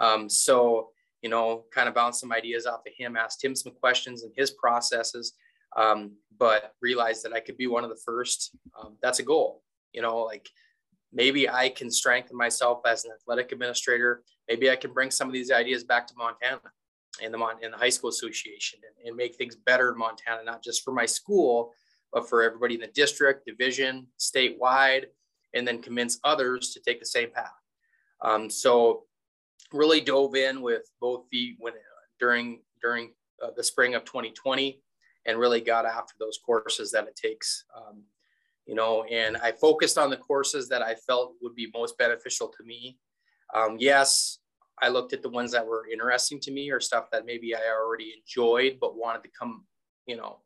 [0.00, 0.88] Um, so,
[1.22, 4.32] you know, kind of bounce some ideas off of him, asked him some questions and
[4.36, 5.34] his processes,
[5.76, 8.56] um, but realized that I could be one of the first.
[8.78, 9.62] Um, that's a goal,
[9.92, 10.48] you know, like
[11.12, 14.22] maybe I can strengthen myself as an athletic administrator.
[14.48, 16.60] Maybe I can bring some of these ideas back to Montana
[17.22, 20.62] and the in the high school association and, and make things better in Montana, not
[20.62, 21.72] just for my school,
[22.12, 25.06] but for everybody in the district, division, statewide,
[25.54, 27.52] and then convince others to take the same path.
[28.20, 29.04] Um, so
[29.72, 31.74] really dove in with both feet when
[32.18, 34.80] during during uh, the spring of 2020
[35.26, 38.02] and really got after those courses that it takes um,
[38.66, 42.48] you know and i focused on the courses that i felt would be most beneficial
[42.48, 42.98] to me
[43.52, 44.38] um, yes
[44.80, 47.60] i looked at the ones that were interesting to me or stuff that maybe i
[47.70, 49.64] already enjoyed but wanted to come
[50.06, 50.38] you know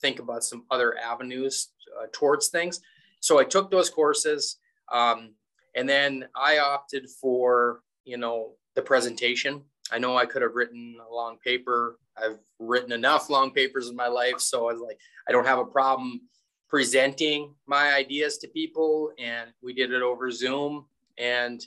[0.00, 1.68] think about some other avenues
[2.00, 2.80] uh, towards things.
[3.20, 4.56] So i took those courses
[4.92, 5.34] um,
[5.76, 9.62] and then i opted for you know the presentation.
[9.92, 11.98] I know i could have written a long paper.
[12.16, 14.98] I've written enough long papers in my life so i was like
[15.28, 16.20] i don't have a problem
[16.68, 20.84] presenting my ideas to people and we did it over zoom
[21.18, 21.66] and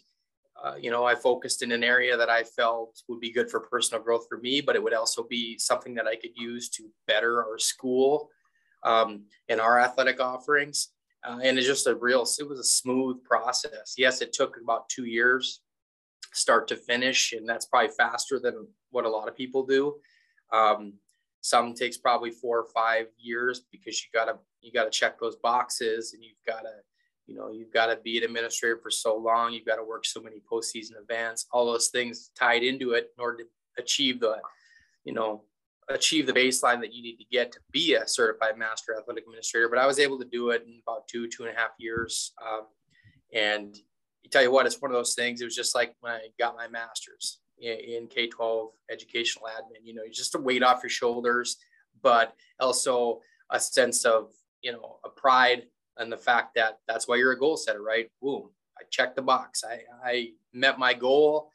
[0.62, 3.62] uh, you know i focused in an area that i felt would be good for
[3.62, 6.90] personal growth for me but it would also be something that i could use to
[7.08, 8.30] better our school
[8.84, 10.90] um, and our athletic offerings.
[11.26, 13.96] Uh, and it's just a real it was a smooth process.
[13.98, 15.62] Yes it took about two years
[16.34, 19.96] start to finish and that's probably faster than what a lot of people do.
[20.52, 20.94] Um,
[21.40, 26.14] some takes probably four or five years because you gotta you gotta check those boxes
[26.14, 26.74] and you've gotta
[27.34, 30.06] you know you've got to be an administrator for so long you've got to work
[30.06, 34.38] so many postseason events all those things tied into it in order to achieve the
[35.04, 35.44] you know
[35.90, 39.68] achieve the baseline that you need to get to be a certified master athletic administrator
[39.68, 42.34] but i was able to do it in about two two and a half years
[42.46, 42.62] um,
[43.34, 43.78] and
[44.22, 46.20] you tell you what it's one of those things it was just like when i
[46.40, 49.86] got my master's in K 12 educational admin.
[49.86, 51.56] You know, just a weight off your shoulders,
[52.02, 53.22] but also
[53.52, 54.32] a sense of,
[54.62, 55.64] you know, a pride
[55.98, 58.10] and the fact that that's why you're a goal setter, right?
[58.22, 59.64] Boom, I checked the box.
[59.64, 61.52] I, I met my goal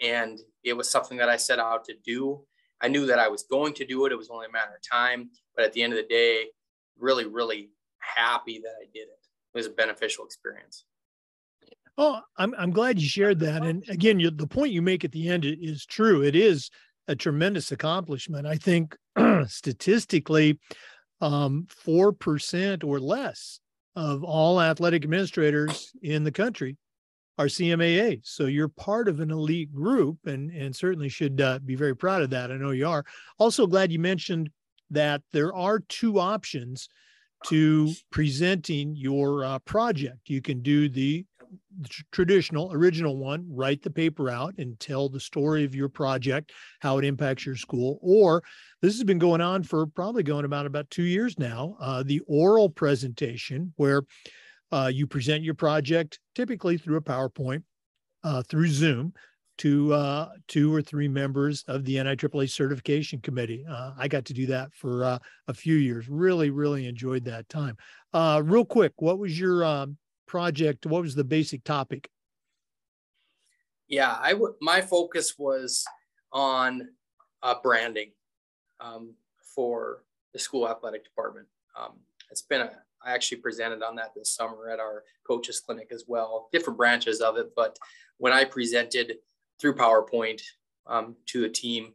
[0.00, 2.42] and it was something that I set out to do.
[2.80, 4.12] I knew that I was going to do it.
[4.12, 5.30] It was only a matter of time.
[5.54, 6.46] But at the end of the day,
[6.98, 9.18] really, really happy that I did it.
[9.54, 10.84] It was a beneficial experience.
[11.98, 13.62] Oh, I'm I'm glad you shared that.
[13.62, 16.22] And again, you, the point you make at the end is true.
[16.22, 16.70] It is
[17.08, 18.46] a tremendous accomplishment.
[18.46, 18.96] I think
[19.48, 20.58] statistically,
[21.20, 23.60] um, four um, percent or less
[23.96, 26.76] of all athletic administrators in the country
[27.38, 28.20] are CMAA.
[28.22, 32.22] So you're part of an elite group, and and certainly should uh, be very proud
[32.22, 32.52] of that.
[32.52, 33.04] I know you are.
[33.38, 34.50] Also glad you mentioned
[34.90, 36.88] that there are two options
[37.46, 40.28] to presenting your uh, project.
[40.28, 41.24] You can do the
[41.80, 46.52] the traditional original one write the paper out and tell the story of your project
[46.80, 48.42] how it impacts your school or
[48.82, 52.20] this has been going on for probably going about about two years now uh, the
[52.26, 54.02] oral presentation where
[54.72, 57.62] uh, you present your project typically through a powerpoint
[58.24, 59.12] uh, through zoom
[59.60, 63.62] to uh, two or three members of the NIAAA certification committee.
[63.68, 66.08] Uh, I got to do that for uh, a few years.
[66.08, 67.76] Really, really enjoyed that time.
[68.14, 69.98] Uh, real quick, what was your um,
[70.30, 72.08] project, what was the basic topic?
[73.88, 75.84] Yeah, I w- my focus was
[76.32, 76.90] on
[77.42, 78.12] uh, branding
[78.78, 79.14] um,
[79.56, 81.48] for the school athletic department.
[81.76, 81.94] Um,
[82.30, 82.70] it's been a,
[83.04, 87.20] I actually presented on that this summer at our coaches clinic as well, different branches
[87.20, 87.50] of it.
[87.56, 87.76] But
[88.18, 89.16] when I presented
[89.60, 90.42] through PowerPoint
[90.86, 91.94] um, to the team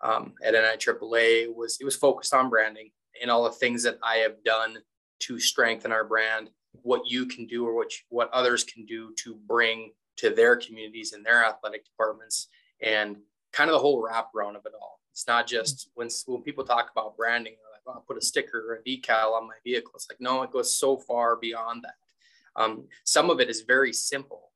[0.00, 4.16] um, at NIAAA, was it was focused on branding and all the things that I
[4.16, 4.78] have done
[5.20, 6.48] to strengthen our brand
[6.82, 10.56] what you can do or what you, what others can do to bring to their
[10.56, 12.48] communities and their athletic departments
[12.80, 13.16] and
[13.52, 15.00] kind of the whole wraparound of it all.
[15.12, 18.64] It's not just when when people talk about branding, like, oh, I'll put a sticker
[18.68, 19.92] or a decal on my vehicle.
[19.94, 22.60] It's like, no, it goes so far beyond that.
[22.60, 24.50] Um, some of it is very simple.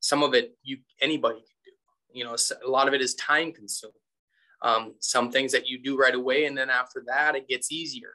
[0.00, 1.72] Some of it you anybody can do.
[2.12, 3.94] You know, a lot of it is time consuming.
[4.62, 8.14] Um, some things that you do right away, and then after that, it gets easier.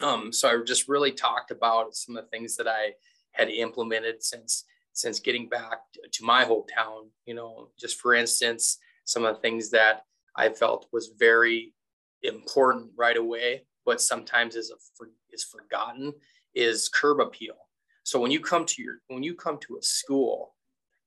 [0.00, 2.92] Um, so I just really talked about some of the things that I
[3.32, 5.78] had implemented since since getting back
[6.12, 7.08] to my hometown.
[7.26, 10.04] You know, just for instance, some of the things that
[10.36, 11.72] I felt was very
[12.22, 16.12] important right away, but sometimes is a, is forgotten
[16.54, 17.54] is curb appeal.
[18.04, 20.54] So when you come to your when you come to a school,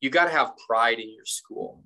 [0.01, 1.83] you got to have pride in your school.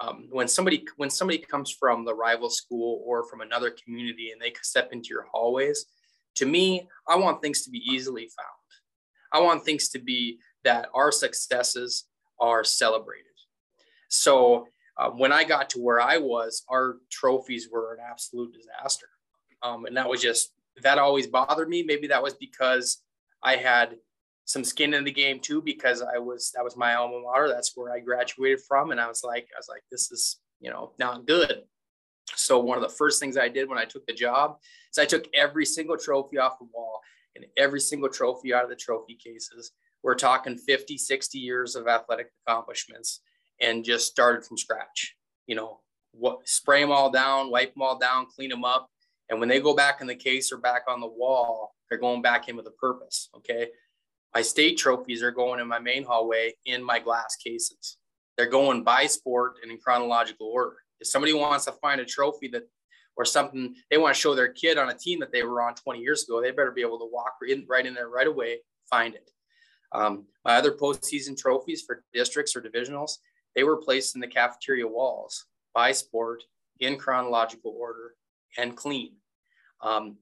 [0.00, 4.40] Um, when somebody when somebody comes from the rival school or from another community and
[4.40, 5.86] they step into your hallways,
[6.36, 8.48] to me, I want things to be easily found.
[9.32, 12.06] I want things to be that our successes
[12.40, 13.26] are celebrated.
[14.08, 14.66] So
[14.98, 19.06] uh, when I got to where I was, our trophies were an absolute disaster.
[19.62, 20.52] Um, and that was just,
[20.82, 21.82] that always bothered me.
[21.82, 23.02] Maybe that was because
[23.42, 23.96] I had
[24.46, 27.48] some skin in the game too, because I was, that was my alma mater.
[27.48, 28.90] That's where I graduated from.
[28.90, 31.62] And I was like, I was like, this is, you know, not good.
[32.40, 34.58] So one of the first things I did when I took the job
[34.90, 37.00] is I took every single trophy off the wall
[37.36, 39.72] and every single trophy out of the trophy cases.
[40.02, 43.20] We're talking 50, 60 years of athletic accomplishments
[43.60, 45.16] and just started from scratch.
[45.46, 45.80] You know,
[46.12, 48.88] what spray them all down, wipe them all down, clean them up.
[49.28, 52.22] And when they go back in the case or back on the wall, they're going
[52.22, 53.28] back in with a purpose.
[53.36, 53.68] Okay.
[54.34, 57.96] My state trophies are going in my main hallway in my glass cases.
[58.36, 60.76] They're going by sport and in chronological order.
[61.00, 62.68] If somebody wants to find a trophy that
[63.16, 65.74] or something they want to show their kid on a team that they were on
[65.74, 68.58] 20 years ago, they better be able to walk in, right in there right away,
[68.88, 69.30] find it.
[69.92, 73.18] Um, my other postseason trophies for districts or divisionals,
[73.56, 76.42] they were placed in the cafeteria walls by sport
[76.78, 78.14] in chronological order
[78.56, 79.12] and clean.
[79.82, 80.16] Um,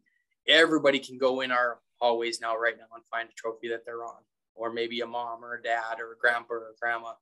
[0.46, 4.04] everybody can go in our hallways now, right now, and find a trophy that they're
[4.04, 4.22] on,
[4.54, 7.12] or maybe a mom or a dad or a grandpa or a grandma.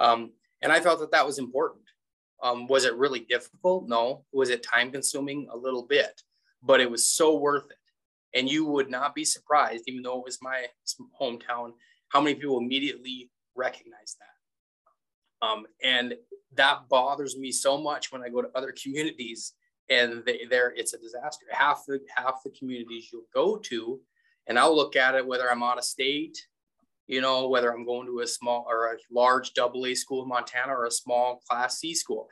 [0.00, 0.32] Um,
[0.62, 1.84] and I felt that that was important.
[2.42, 3.88] Um, was it really difficult?
[3.88, 4.24] No.
[4.32, 5.48] Was it time consuming?
[5.52, 6.20] A little bit,
[6.62, 8.38] but it was so worth it.
[8.38, 10.66] And you would not be surprised, even though it was my
[11.20, 11.72] hometown,
[12.08, 15.46] how many people immediately recognize that.
[15.46, 16.14] Um, and
[16.56, 19.52] that bothers me so much when I go to other communities
[19.90, 21.46] and they, there it's a disaster.
[21.50, 24.00] Half the half the communities you'll go to,
[24.46, 26.38] and I'll look at it whether I'm out of state,
[27.06, 30.28] you know, whether I'm going to a small or a large double A school in
[30.28, 32.28] Montana or a small class C school.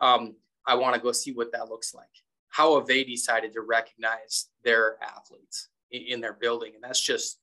[0.00, 2.06] Um, I want to go see what that looks like
[2.52, 6.72] how have they decided to recognize their athletes in, their building?
[6.74, 7.38] And that's just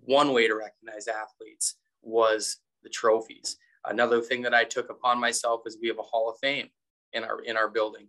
[0.00, 3.58] one way to recognize athletes was the trophies.
[3.84, 6.70] Another thing that I took upon myself is we have a Hall of Fame
[7.12, 8.08] in our in our building.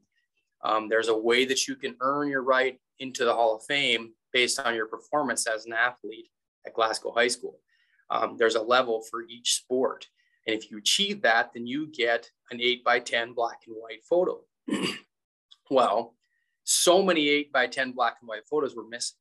[0.63, 4.13] Um, there's a way that you can earn your right into the Hall of Fame
[4.31, 6.29] based on your performance as an athlete
[6.65, 7.59] at Glasgow High School.
[8.09, 10.07] Um, there's a level for each sport.
[10.45, 14.03] And if you achieve that, then you get an 8 by 10 black and white
[14.09, 14.41] photo.
[15.69, 16.15] well,
[16.69, 19.17] so many eight by 10 black and white photos were missing.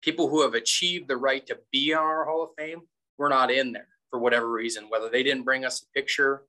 [0.00, 2.82] People who have achieved the right to be on our Hall of Fame
[3.18, 6.42] were not in there for whatever reason, whether they didn't bring us a picture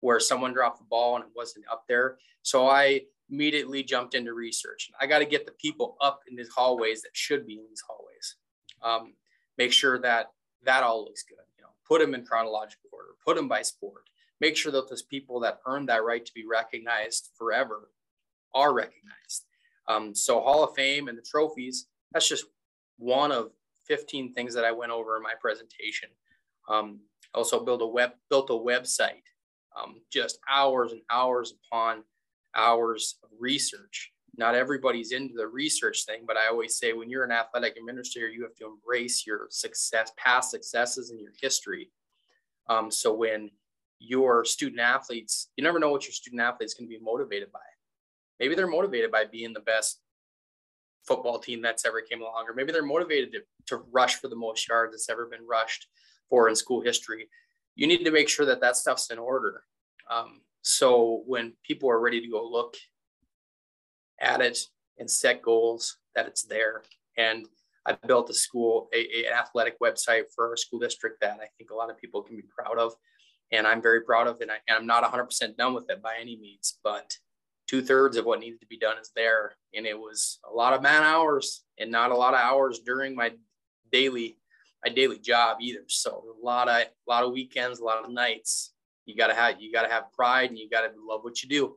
[0.00, 2.16] where someone dropped the ball and it wasn't up there.
[2.42, 4.90] So I immediately jumped into research.
[5.00, 7.82] I got to get the people up in these hallways that should be in these
[7.86, 8.36] hallways.
[8.82, 9.14] Um,
[9.56, 10.32] make sure that
[10.64, 11.44] that all looks good.
[11.56, 14.04] You know, put them in chronological order, put them by sport.
[14.40, 17.90] Make sure that those people that earned that right to be recognized forever
[18.54, 19.46] are recognized.
[19.88, 22.46] Um, so Hall of Fame and the trophies, that's just
[22.98, 23.50] one of
[23.86, 26.08] 15 things that I went over in my presentation.
[26.68, 27.00] Um,
[27.34, 29.24] also built a web built a website,
[29.80, 32.04] um, just hours and hours upon
[32.54, 34.11] hours of research.
[34.36, 38.28] Not everybody's into the research thing, but I always say when you're an athletic administrator,
[38.28, 41.90] you have to embrace your success, past successes, and your history.
[42.68, 43.50] Um, so when
[43.98, 47.60] your student athletes, you never know what your student athletes can be motivated by
[48.42, 50.00] maybe they're motivated by being the best
[51.06, 54.36] football team that's ever came along, or maybe they're motivated to, to rush for the
[54.36, 55.86] most yards that's ever been rushed
[56.28, 57.28] for in school history.
[57.76, 59.62] You need to make sure that that stuff's in order.
[60.10, 62.76] Um, so when people are ready to go look
[64.22, 64.58] at it
[64.98, 66.82] and set goals, that it's there.
[67.18, 67.46] And
[67.86, 71.70] I built a school, a, an athletic website for our school district that I think
[71.70, 72.94] a lot of people can be proud of.
[73.50, 74.42] And I'm very proud of it.
[74.42, 77.16] And, I, and I'm not 100% done with it by any means, but
[77.68, 79.56] two thirds of what needed to be done is there.
[79.74, 83.14] And it was a lot of man hours and not a lot of hours during
[83.14, 83.32] my
[83.90, 84.38] daily,
[84.84, 85.84] my daily job either.
[85.88, 88.72] So a lot of, a lot of weekends, a lot of nights.
[89.04, 91.76] You gotta have, you gotta have pride and you gotta love what you do.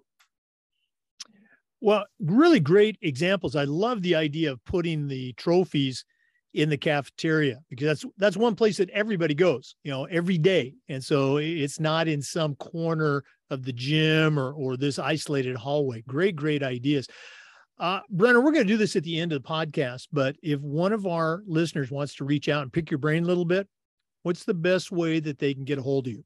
[1.85, 3.55] Well, really great examples.
[3.55, 6.03] I love the idea of putting the trophies
[6.55, 10.73] in the cafeteria because that's that's one place that everybody goes, you know, every day.
[10.89, 16.01] And so it's not in some corner of the gym or or this isolated hallway.
[16.07, 17.07] Great, great ideas.
[17.77, 20.59] Uh, Brenner, we're going to do this at the end of the podcast, but if
[20.61, 23.67] one of our listeners wants to reach out and pick your brain a little bit,
[24.23, 26.25] what's the best way that they can get a hold of you?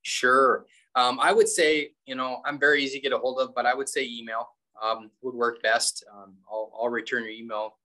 [0.00, 0.64] Sure.
[0.98, 3.66] Um, I would say, you know, I'm very easy to get a hold of, but
[3.66, 4.48] I would say email
[4.82, 6.04] um, would work best.
[6.12, 7.76] Um, I'll, I'll return your email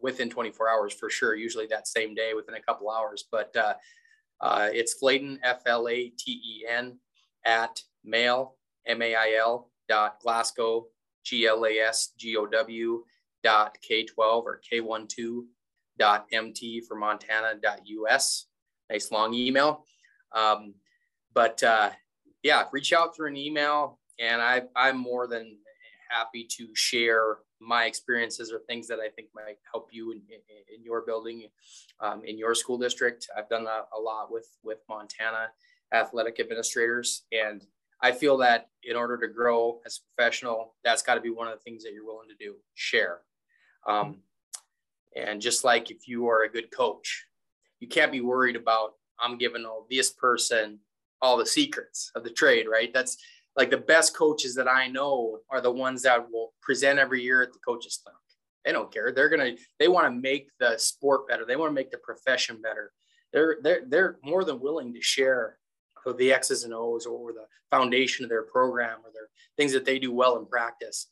[0.00, 3.24] within 24 hours for sure, usually that same day within a couple hours.
[3.32, 3.74] But uh,
[4.40, 7.00] uh, it's Flaten, F L A T E N,
[7.44, 8.54] at mail,
[8.86, 10.86] M A I L, dot Glasgow,
[11.24, 13.02] G L A S G O W,
[13.42, 15.08] dot K 12 or K 12
[15.98, 18.46] dot MT for Montana dot US.
[18.88, 19.84] nice long email.
[20.32, 20.74] Um,
[21.34, 21.90] but uh,
[22.42, 25.56] yeah, reach out through an email, and I, I'm more than
[26.10, 30.22] happy to share my experiences or things that I think might help you in,
[30.74, 31.48] in, your building,
[32.00, 33.28] um, in your school district.
[33.36, 35.48] I've done a, a lot with with Montana
[35.92, 37.66] athletic administrators, and
[38.00, 41.48] I feel that in order to grow as a professional, that's got to be one
[41.48, 42.54] of the things that you're willing to do.
[42.74, 43.18] Share,
[43.86, 44.18] um,
[45.16, 47.24] and just like if you are a good coach,
[47.80, 50.78] you can't be worried about I'm giving all this person
[51.20, 52.92] all the secrets of the trade, right?
[52.92, 53.16] That's
[53.56, 57.42] like the best coaches that I know are the ones that will present every year
[57.42, 58.18] at the coaches clinic.
[58.64, 59.12] They don't care.
[59.12, 59.52] They're gonna.
[59.78, 61.44] They want to make the sport better.
[61.46, 62.92] They want to make the profession better.
[63.32, 65.58] They're they're they're more than willing to share
[66.16, 69.98] the X's and O's or the foundation of their program or their things that they
[69.98, 71.08] do well in practice.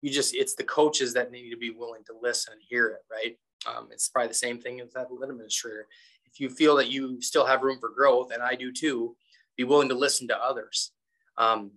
[0.00, 3.00] You just it's the coaches that need to be willing to listen and hear it,
[3.10, 3.36] right?
[3.66, 5.86] Um, it's probably the same thing as that administrator.
[6.24, 9.16] If you feel that you still have room for growth, and I do too,
[9.58, 10.92] be willing to listen to others.
[11.36, 11.72] Um,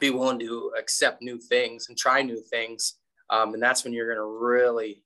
[0.00, 2.96] be willing to accept new things and try new things.
[3.30, 5.04] Um, and that's when you're going to really,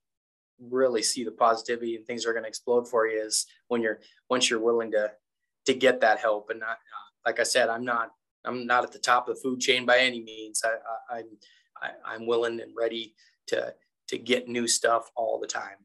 [0.58, 4.00] really see the positivity and things are going to explode for you is when you're,
[4.30, 5.12] once you're willing to,
[5.66, 8.10] to get that help and not, uh, like I said, I'm not,
[8.44, 10.62] I'm not at the top of the food chain by any means.
[10.64, 10.70] I,
[11.14, 11.26] I, I'm,
[11.82, 13.14] I, I'm willing and ready
[13.48, 13.74] to,
[14.08, 15.76] to get new stuff all the time.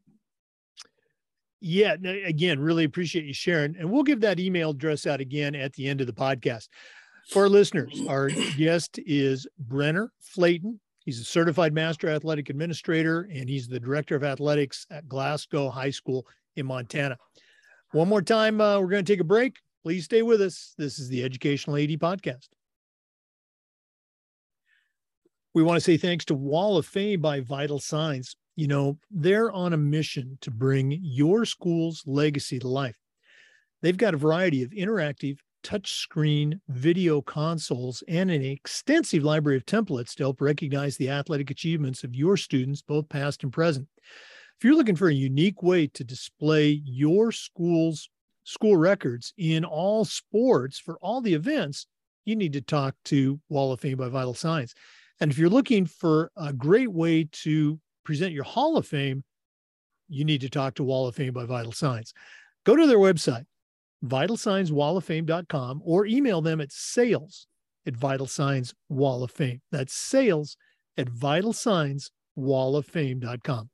[1.66, 1.93] Yeah,
[2.26, 3.78] again, really appreciate you sharing.
[3.78, 6.68] And we'll give that email address out again at the end of the podcast.
[7.30, 10.82] For our listeners, our guest is Brenner Flaten.
[11.05, 15.91] He's a certified master athletic administrator and he's the director of athletics at Glasgow High
[15.91, 17.18] School in Montana.
[17.93, 19.55] One more time, uh, we're going to take a break.
[19.84, 20.74] Please stay with us.
[20.78, 22.49] This is the Educational AD Podcast.
[25.53, 28.36] We want to say thanks to Wall of Fame by Vital Signs.
[28.56, 32.97] You know, they're on a mission to bring your school's legacy to life.
[33.82, 40.14] They've got a variety of interactive touchscreen video consoles, and an extensive library of templates
[40.16, 43.88] to help recognize the athletic achievements of your students, both past and present.
[44.58, 48.10] If you're looking for a unique way to display your school's
[48.43, 51.88] school records in all sports for all the events,
[52.26, 54.74] you need to talk to Wall of Fame by Vital Signs.
[55.20, 59.24] And if you're looking for a great way to present your Hall of Fame,
[60.10, 62.14] you need to talk to Wall of Fame by Vital Signs.
[62.66, 63.45] Go to their website,
[64.06, 67.47] vitalsignswalloffame.com or email them at sales
[67.86, 69.62] at Vital Signs Wall of Fame.
[69.72, 70.58] That's sales
[70.97, 73.70] at vitalsignswalloffame.com.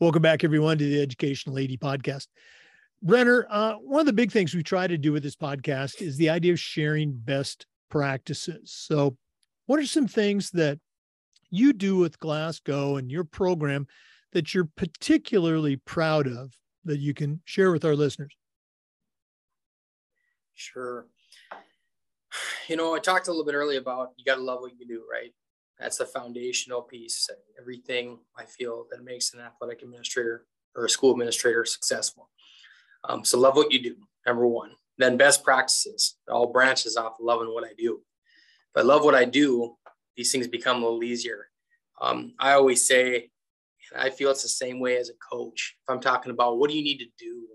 [0.00, 2.28] Welcome back, everyone, to the Educational AD Podcast.
[3.02, 6.16] Brenner, uh, one of the big things we try to do with this podcast is
[6.16, 8.72] the idea of sharing best practices.
[8.72, 9.16] So,
[9.68, 10.78] what are some things that
[11.50, 13.86] you do with Glasgow and your program
[14.32, 16.54] that you're particularly proud of
[16.86, 18.34] that you can share with our listeners?
[20.54, 21.06] Sure.
[22.66, 24.86] You know, I talked a little bit earlier about you got to love what you
[24.88, 25.34] do, right?
[25.78, 27.28] That's the foundational piece.
[27.60, 30.46] Everything I feel that makes an athletic administrator
[30.76, 32.30] or a school administrator successful.
[33.04, 33.96] Um, so love what you do,
[34.26, 34.70] number one.
[34.96, 38.00] Then best practices, all branches off loving what I do.
[38.78, 39.76] I love what I do,
[40.16, 41.48] these things become a little easier.
[42.00, 43.30] Um, I always say
[43.92, 45.76] and I feel it's the same way as a coach.
[45.82, 47.46] If I'm talking about what do you need to do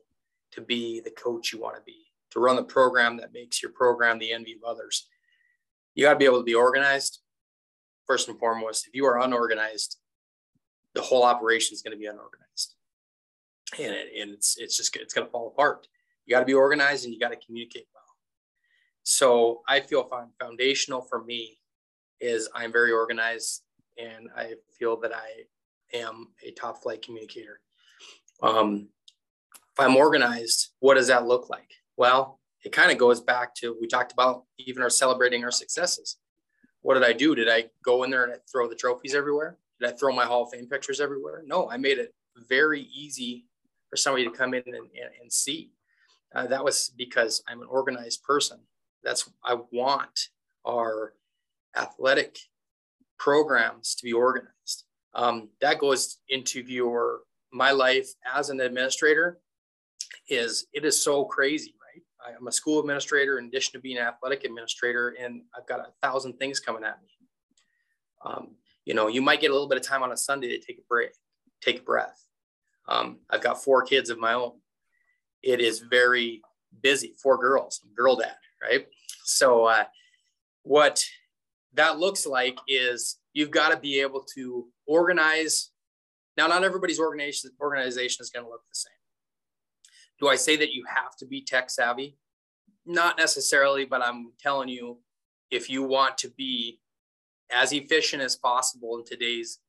[0.52, 3.72] to be the coach you want to be, to run the program that makes your
[3.72, 5.08] program the envy of others,
[5.96, 7.20] you got to be able to be organized.
[8.06, 9.98] First and foremost, if you are unorganized,
[10.94, 12.76] the whole operation is going to be unorganized,
[13.80, 15.88] and, it, and it's it's just it's going to fall apart.
[16.26, 18.03] You got to be organized and you got to communicate well.
[19.04, 21.60] So I feel foundational for me
[22.22, 23.64] is I'm very organized
[23.98, 27.60] and I feel that I am a top flight communicator.
[28.42, 28.90] Um,
[29.74, 31.70] if I'm organized, what does that look like?
[31.98, 36.18] Well, it kind of goes back to we talked about even our celebrating our successes.
[36.82, 37.36] What did I do?
[37.36, 39.58] Did I go in there and throw the trophies everywhere?
[39.80, 41.44] Did I throw my Hall of Fame pictures everywhere?
[41.46, 42.14] No, I made it
[42.48, 43.46] very easy
[43.90, 45.72] for somebody to come in and, and, and see.
[46.34, 48.60] Uh, that was because I'm an organized person.
[49.04, 50.30] That's I want
[50.66, 51.14] our
[51.76, 52.38] athletic
[53.18, 54.84] programs to be organized.
[55.14, 59.40] Um, that goes into your my life as an administrator
[60.28, 62.36] is it is so crazy right?
[62.36, 65.92] I'm a school administrator in addition to being an athletic administrator and i've got a
[66.02, 67.10] thousand things coming at me.
[68.26, 70.66] Um, you know you might get a little bit of time on a sunday to
[70.66, 71.12] take a break
[71.62, 72.26] take a breath.
[72.88, 74.54] Um, i've got four kids of my own.
[75.44, 76.42] It is very
[76.82, 78.36] busy four girls girl dad
[78.70, 78.88] right
[79.24, 79.84] so uh,
[80.64, 81.04] what
[81.74, 85.72] that looks like is you've got to be able to organize
[86.38, 88.92] Now, not everybody's organization organization is going to look the same.
[90.20, 92.18] Do I say that you have to be tech savvy?
[92.86, 95.00] Not necessarily, but I'm telling you,
[95.52, 96.80] if you want to be
[97.52, 99.60] as efficient as possible in today's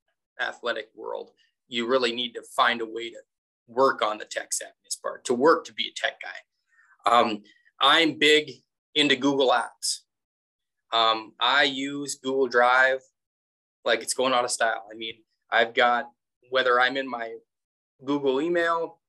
[0.40, 1.30] athletic world,
[1.68, 3.18] you really need to find a way to
[3.66, 7.10] work on the tech savviness part, to work to be a tech guy.
[7.10, 7.42] Um,
[7.80, 8.50] I'm big
[8.94, 10.00] into Google Apps.
[10.92, 13.00] Um, I use Google Drive
[13.84, 14.86] like it's going out of style.
[14.90, 15.14] I mean,
[15.50, 16.08] I've got
[16.50, 17.34] whether I'm in my
[18.04, 19.00] Google email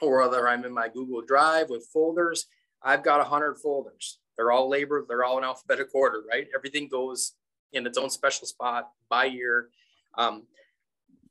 [0.00, 2.46] or whether I'm in my Google Drive with folders,
[2.82, 4.18] I've got 100 folders.
[4.36, 6.46] They're all labeled, they're all in alphabetical order, right?
[6.54, 7.32] Everything goes
[7.72, 9.70] in its own special spot by year,
[10.18, 10.44] um,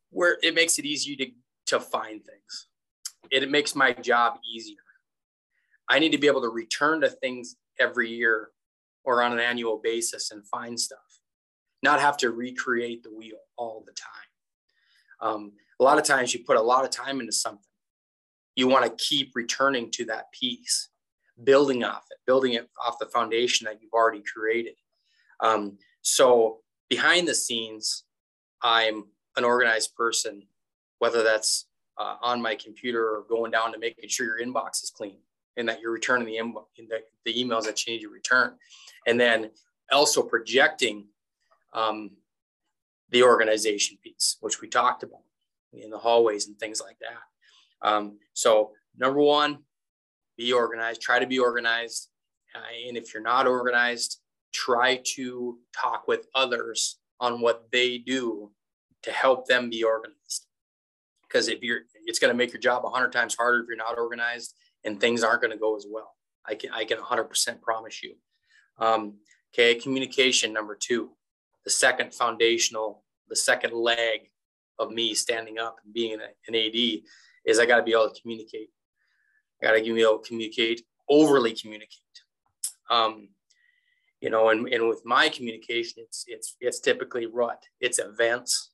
[0.10, 1.28] where it makes it easy to,
[1.68, 2.68] to find things.
[3.32, 4.78] It, it makes my job easier.
[5.88, 8.50] I need to be able to return to things every year
[9.04, 11.00] or on an annual basis and find stuff,
[11.84, 14.12] not have to recreate the wheel all the time.
[15.22, 17.62] Um, a lot of times you put a lot of time into something.
[18.56, 20.90] You want to keep returning to that piece,
[21.44, 24.76] building off it, building it off the foundation that you've already created.
[25.42, 26.60] Um, so
[26.90, 28.04] behind the scenes,
[28.64, 29.06] I'm
[29.36, 30.44] an organized person,
[31.00, 31.68] whether that's
[31.98, 35.20] uh, on my computer or going down to making sure your inbox is clean
[35.58, 36.40] and that you're returning the,
[36.78, 38.54] the, the emails that you need to return.
[39.08, 39.52] And then
[39.92, 41.08] also projecting
[41.74, 42.12] um,
[43.10, 45.22] the organization piece, which we talked about
[45.74, 47.88] in the hallways and things like that.
[47.88, 49.60] Um, so number one,
[50.38, 52.10] be organized, try to be organized.
[52.54, 54.20] Uh, and if you're not organized,
[54.54, 58.52] try to talk with others on what they do
[59.04, 60.48] to help them be organized.
[61.28, 63.78] Because if you're, it's going to make your job a hundred times harder if you're
[63.78, 64.56] not organized,
[64.86, 66.16] and things aren't going to go as well.
[66.48, 68.16] I can, I can 100% promise you.
[68.78, 69.16] Um,
[69.54, 71.12] okay, communication number two,
[71.64, 74.30] the second foundational, the second leg
[74.78, 77.02] of me standing up and being an, AD
[77.46, 78.70] is I got to be able to communicate.
[79.62, 82.02] I got to be able to communicate, overly communicate.
[82.90, 83.30] Um,
[84.22, 88.72] you know, and, and with my communication, it's it's it's typically what it's events,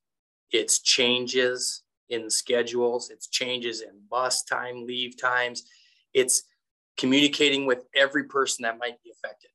[0.52, 5.64] it's changes in schedules, it's changes in bus time, leave times,
[6.14, 6.44] it's
[6.98, 9.52] communicating with every person that might be affected,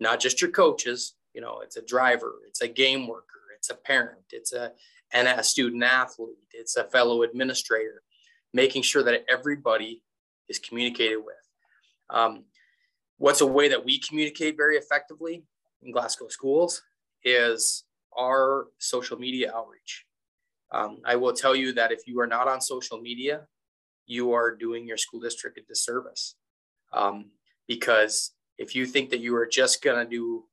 [0.00, 1.14] not just your coaches.
[1.34, 4.72] You know, it's a driver, it's a game worker, it's a parent, it's a
[5.12, 8.02] and a student athlete, it's a fellow administrator,
[8.52, 10.02] making sure that everybody
[10.48, 11.34] is communicated with.
[12.10, 12.44] Um,
[13.18, 15.44] what's a way that we communicate very effectively
[15.82, 16.82] in Glasgow schools
[17.24, 17.84] is
[18.18, 20.06] our social media outreach.
[20.72, 23.42] Um, I will tell you that if you are not on social media,
[24.12, 26.36] you are doing your school district a disservice.
[26.92, 27.30] Um,
[27.66, 30.44] because if you think that you are just going to do,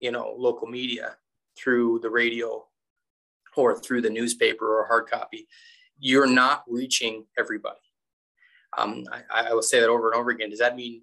[0.00, 1.16] you know, local media
[1.56, 2.66] through the radio
[3.56, 5.46] or through the newspaper or hard copy,
[5.98, 7.78] you're not reaching everybody.
[8.76, 10.50] Um, I, I will say that over and over again.
[10.50, 11.02] Does that mean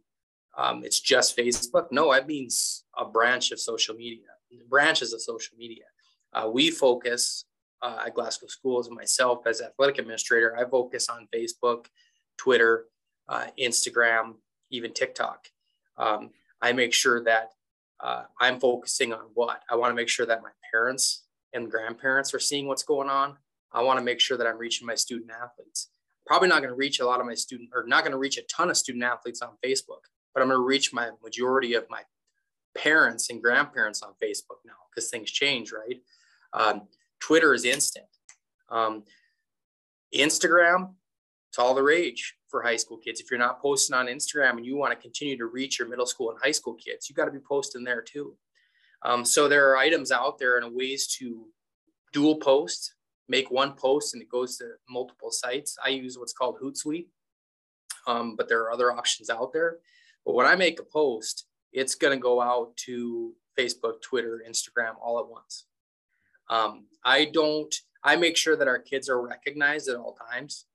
[0.57, 1.87] um, it's just Facebook.
[1.91, 4.25] No, that means a branch of social media,
[4.67, 5.83] branches of social media.
[6.33, 7.45] Uh, we focus
[7.81, 11.85] uh, at Glasgow Schools and myself as athletic administrator, I focus on Facebook,
[12.37, 12.85] Twitter,
[13.29, 14.35] uh, Instagram,
[14.71, 15.47] even TikTok.
[15.97, 17.51] Um, I make sure that
[17.99, 21.23] uh, I'm focusing on what I want to make sure that my parents
[21.53, 23.37] and grandparents are seeing what's going on.
[23.71, 25.89] I want to make sure that I'm reaching my student athletes.
[26.25, 28.37] Probably not going to reach a lot of my student or not going to reach
[28.37, 30.05] a ton of student athletes on Facebook
[30.37, 32.03] but I'm going to reach my majority of my
[32.77, 35.99] parents and grandparents on Facebook now because things change, right?
[36.53, 36.83] Um,
[37.19, 38.05] Twitter is instant.
[38.69, 39.03] Um,
[40.15, 40.93] Instagram,
[41.49, 43.19] it's all the rage for high school kids.
[43.19, 46.05] If you're not posting on Instagram and you want to continue to reach your middle
[46.05, 48.35] school and high school kids, you got to be posting there too.
[49.03, 51.45] Um, so there are items out there and ways to
[52.13, 52.95] dual post,
[53.27, 55.77] make one post and it goes to multiple sites.
[55.83, 57.07] I use what's called Hootsuite,
[58.07, 59.77] um, but there are other options out there.
[60.25, 64.93] But when I make a post, it's going to go out to Facebook, Twitter, Instagram
[65.01, 65.65] all at once.
[66.49, 67.73] Um, I don't,
[68.03, 70.65] I make sure that our kids are recognized at all times.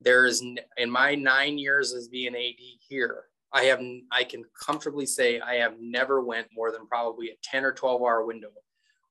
[0.00, 0.42] There is,
[0.76, 2.54] in my nine years as being AD
[2.88, 3.80] here, I have,
[4.12, 8.02] I can comfortably say I have never went more than probably a 10 or 12
[8.02, 8.50] hour window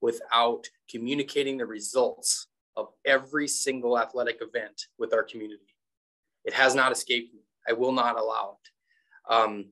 [0.01, 5.73] without communicating the results of every single athletic event with our community.
[6.45, 7.41] It has not escaped me.
[7.67, 9.33] I will not allow it.
[9.33, 9.65] Um,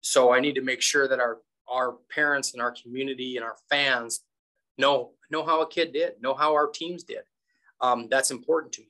[0.00, 1.38] so I need to make sure that our
[1.70, 4.20] our parents and our community and our fans
[4.76, 7.24] know know how a kid did, know how our teams did.
[7.80, 8.88] Um, that's important to me.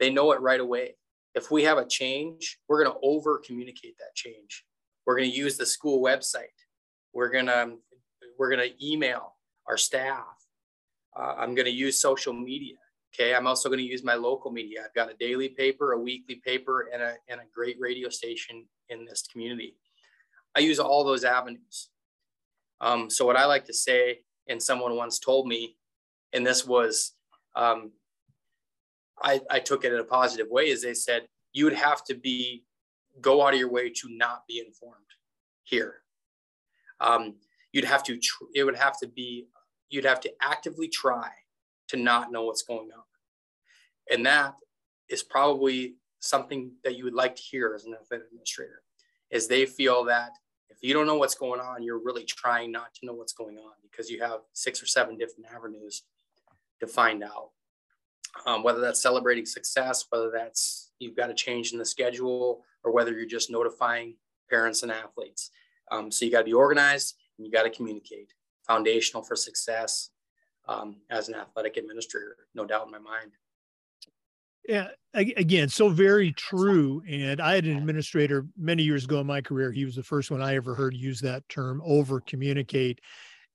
[0.00, 0.96] They know it right away.
[1.34, 4.64] If we have a change, we're going to over communicate that change.
[5.04, 6.58] We're going to use the school website.
[7.12, 7.74] We're going to
[8.38, 9.34] we're going to email
[9.66, 10.24] our staff.
[11.18, 12.76] Uh, I'm going to use social media.
[13.14, 14.80] Okay, I'm also going to use my local media.
[14.84, 18.66] I've got a daily paper, a weekly paper, and a, and a great radio station
[18.90, 19.74] in this community.
[20.54, 21.88] I use all those avenues.
[22.82, 25.76] Um, so what I like to say, and someone once told me,
[26.32, 27.12] and this was,
[27.54, 27.92] um,
[29.22, 32.14] I, I took it in a positive way, is they said, you would have to
[32.14, 32.64] be,
[33.20, 34.96] go out of your way to not be informed
[35.64, 36.02] here.
[37.00, 37.36] Um,
[37.72, 39.48] you'd have to, tr- it would have to be,
[39.88, 41.30] you'd have to actively try
[41.88, 43.04] to not know what's going on.
[44.10, 44.54] And that
[45.08, 48.82] is probably something that you would like to hear as an administrator,
[49.30, 50.30] is they feel that
[50.70, 53.56] if you don't know what's going on, you're really trying not to know what's going
[53.56, 56.02] on because you have six or seven different avenues
[56.80, 57.50] to find out.
[58.44, 62.92] Um, whether that's celebrating success, whether that's you've got a change in the schedule, or
[62.92, 64.16] whether you're just notifying
[64.50, 65.50] parents and athletes.
[65.90, 68.32] Um, so you got to be organized and you got to communicate.
[68.66, 70.10] Foundational for success
[70.68, 73.32] um, as an athletic administrator, no doubt in my mind.
[74.68, 77.02] Yeah, again, so very true.
[77.08, 79.70] And I had an administrator many years ago in my career.
[79.72, 83.00] He was the first one I ever heard use that term over communicate.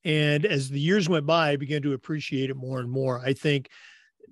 [0.03, 3.19] And as the years went by, I began to appreciate it more and more.
[3.19, 3.69] I think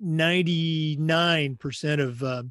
[0.03, 2.43] 99% of, uh,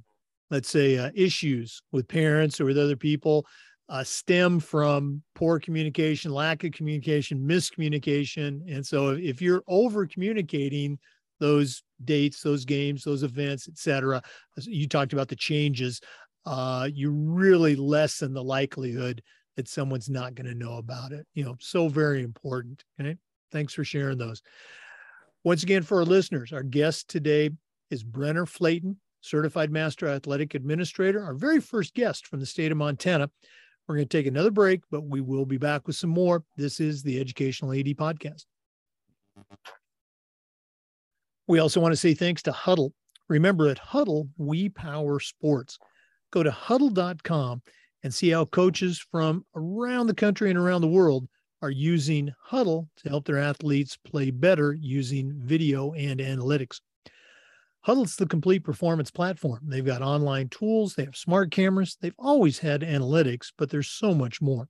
[0.51, 3.47] let's say, uh, issues with parents or with other people
[3.89, 8.61] uh, stem from poor communication, lack of communication, miscommunication.
[8.71, 10.99] And so if you're over communicating,
[11.39, 14.23] those dates, those games, those events, etc.
[14.59, 16.01] You talked about the changes.
[16.47, 19.23] Uh, you really lessen the likelihood
[19.57, 21.27] that someone's not going to know about it.
[21.35, 22.85] You know, so very important.
[23.01, 23.17] Okay.
[23.51, 24.43] Thanks for sharing those.
[25.45, 27.51] Once again, for our listeners, our guest today
[27.91, 32.79] is Brenner Flaten, Certified Master Athletic Administrator, our very first guest from the state of
[32.79, 33.31] Montana.
[33.87, 36.45] We're going to take another break, but we will be back with some more.
[36.57, 38.45] This is the Educational AD Podcast.
[41.49, 42.93] We also want to say thanks to Hudl.
[43.29, 45.79] Remember, at Hudl, we power sports.
[46.31, 47.63] Go to hudl.com
[48.05, 51.27] and see how coaches from around the country and around the world
[51.63, 56.81] are using Hudl to help their athletes play better using video and analytics.
[57.87, 59.61] Hudl's the complete performance platform.
[59.65, 64.13] They've got online tools, they have smart cameras, they've always had analytics, but there's so
[64.13, 64.69] much more.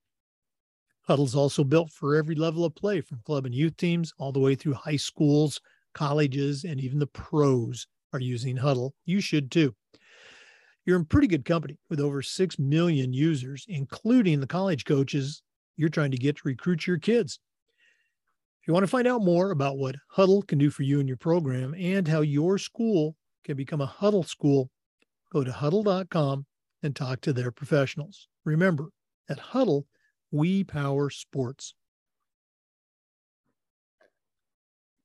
[1.09, 4.39] Hudl's also built for every level of play from club and youth teams all the
[4.39, 5.61] way through high schools,
[5.95, 8.93] colleges, and even the pros are using Hudl.
[9.05, 9.75] You should too.
[10.87, 15.43] You're in pretty good company with over 6 million users, including the college coaches
[15.77, 17.39] you're trying to get to recruit your kids.
[18.63, 21.09] If you want to find out more about what Hudl can do for you and
[21.09, 24.71] your program and how your school can become a Hudl school,
[25.31, 26.47] go to hudl.com
[26.83, 28.29] and talk to their professionals.
[28.45, 28.91] Remember,
[29.29, 29.85] at Hudl,
[30.31, 31.75] we power sports.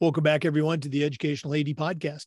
[0.04, 2.26] Welcome back, everyone, to the Educational AD Podcast.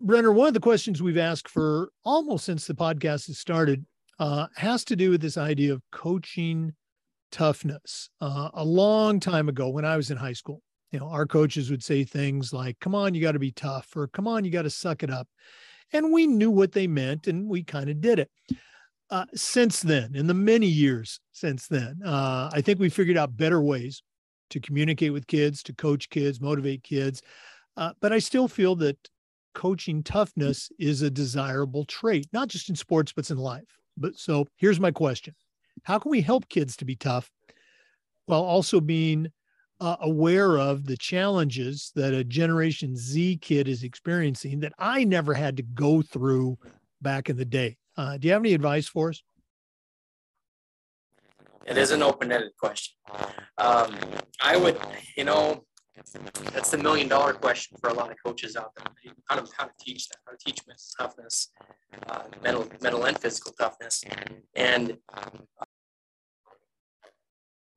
[0.00, 3.86] Brenner, one of the questions we've asked for almost since the podcast has started
[4.18, 6.72] uh, has to do with this idea of coaching
[7.30, 8.10] toughness.
[8.20, 11.70] Uh, a long time ago, when I was in high school, you know, our coaches
[11.70, 14.50] would say things like, "Come on, you got to be tough," or "Come on, you
[14.50, 15.28] got to suck it up,"
[15.92, 18.32] and we knew what they meant, and we kind of did it.
[19.10, 23.36] Uh, since then, in the many years since then, uh, I think we figured out
[23.36, 24.02] better ways
[24.50, 27.22] to communicate with kids, to coach kids, motivate kids.
[27.76, 28.96] Uh, but I still feel that
[29.54, 33.78] coaching toughness is a desirable trait, not just in sports, but in life.
[33.96, 35.34] But so here's my question
[35.84, 37.30] How can we help kids to be tough
[38.26, 39.28] while also being
[39.80, 45.34] uh, aware of the challenges that a Generation Z kid is experiencing that I never
[45.34, 46.58] had to go through
[47.02, 47.76] back in the day?
[47.96, 49.22] Uh, do you have any advice for us?
[51.66, 52.94] It is an open-ended question.
[53.58, 53.96] Um,
[54.40, 54.78] I would,
[55.16, 55.64] you know,
[56.52, 58.86] that's the million dollar question for a lot of coaches out there.
[59.28, 61.50] How to, how to teach that, how to teach mental toughness,
[62.08, 64.02] uh, mental, mental and physical toughness.
[64.56, 64.98] And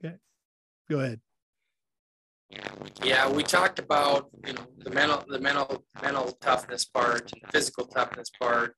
[0.03, 0.15] okay,
[0.89, 1.21] go ahead.
[3.03, 7.51] Yeah, we talked about you know the mental, the mental, mental toughness part and the
[7.51, 8.73] physical toughness part,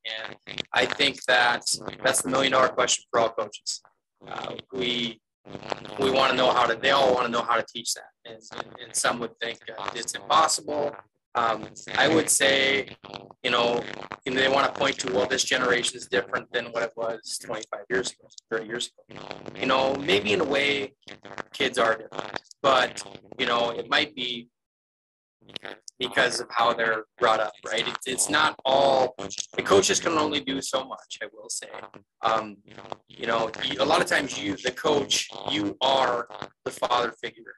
[0.47, 1.63] and I think that
[2.03, 3.81] that's the million dollar question for all coaches.
[4.27, 5.19] Uh, we
[5.99, 6.75] we want to know how to.
[6.75, 8.39] They all want to know how to teach that, and,
[8.83, 10.95] and some would think uh, it's impossible.
[11.35, 11.67] Um,
[11.97, 12.95] I would say,
[13.43, 13.83] you know,
[14.25, 17.81] they want to point to, well, this generation is different than what it was 25
[17.89, 19.27] years ago, 30 years ago.
[19.59, 20.93] You know, maybe in a way,
[21.53, 23.03] kids are different, but
[23.37, 24.49] you know, it might be
[25.97, 27.87] because of how they're brought up, right?
[27.87, 29.15] It, it's not all
[29.55, 31.17] the coaches can only do so much.
[31.21, 31.67] I will say,
[32.21, 32.57] um,
[33.07, 36.27] you know, a lot of times you, the coach, you are
[36.65, 37.55] the father figure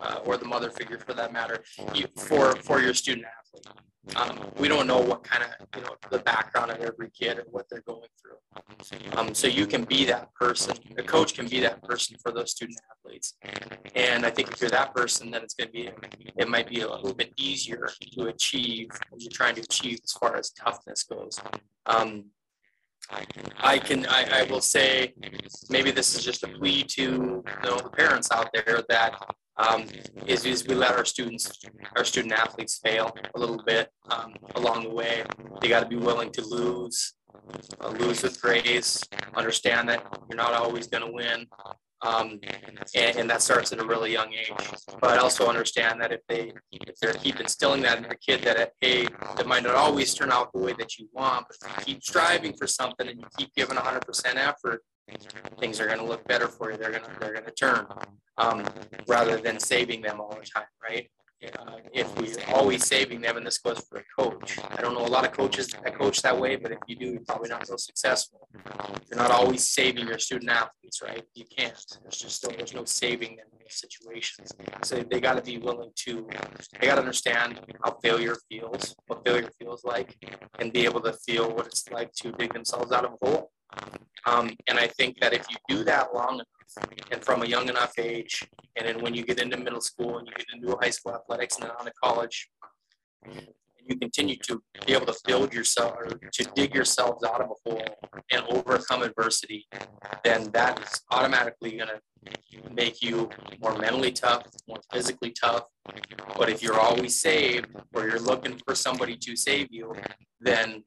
[0.00, 1.62] uh, or the mother figure for that matter,
[1.94, 3.43] you, for for your student athlete.
[4.16, 7.48] Um, we don't know what kind of you know the background of every kid and
[7.50, 8.36] what they're going through.
[9.16, 10.76] Um, so you can be that person.
[10.94, 13.34] The coach can be that person for those student athletes.
[13.94, 15.90] And I think if you're that person, then it's going to be
[16.36, 20.12] it might be a little bit easier to achieve what you're trying to achieve as
[20.12, 21.40] far as toughness goes.
[21.86, 22.26] Um,
[23.58, 25.14] I can I, I will say
[25.68, 29.14] maybe this is just a plea to you know the parents out there that
[29.56, 29.86] um,
[30.26, 31.50] is, is we let our students,
[31.96, 35.24] our student athletes fail a little bit um, along the way.
[35.60, 37.14] They got to be willing to lose,
[37.80, 39.02] uh, lose with grace,
[39.34, 41.46] understand that you're not always going to win.
[42.02, 42.38] Um,
[42.94, 44.52] and, and, that starts at a really young age.
[45.00, 48.72] But also understand that if they if they keep instilling that in their kid that
[48.82, 49.06] hey,
[49.38, 52.02] it might not always turn out the way that you want, but if you keep
[52.02, 54.82] striving for something and you keep giving 100% effort,
[55.60, 56.76] things are going to look better for you.
[56.76, 57.86] They're going to they're going to turn
[58.38, 58.64] um,
[59.06, 61.08] rather than saving them all the time, right?
[61.58, 64.58] Uh, if we're always saving them, and this goes for a coach.
[64.70, 67.06] I don't know a lot of coaches that coach that way, but if you do,
[67.06, 68.48] you're probably not so successful.
[69.10, 71.22] You're not always saving your student athletes, right?
[71.34, 71.76] You can't.
[72.02, 74.52] There's just still, there's no saving them in those situations.
[74.84, 76.26] So they got to be willing to.
[76.80, 80.16] They got to understand how failure feels, what failure feels like,
[80.58, 83.50] and be able to feel what it's like to dig themselves out of a hole.
[84.26, 86.46] Um, and I think that if you do that long enough
[87.10, 88.42] and from a young enough age,
[88.76, 91.56] and then when you get into middle school and you get into high school athletics
[91.56, 92.48] and then on to college,
[93.24, 93.46] and
[93.86, 97.70] you continue to be able to build yourself or to dig yourselves out of a
[97.70, 97.84] hole
[98.30, 99.66] and overcome adversity,
[100.24, 102.00] then that is automatically going to
[102.72, 103.28] make you
[103.60, 105.64] more mentally tough, more physically tough.
[106.38, 109.94] But if you're always saved or you're looking for somebody to save you,
[110.40, 110.82] then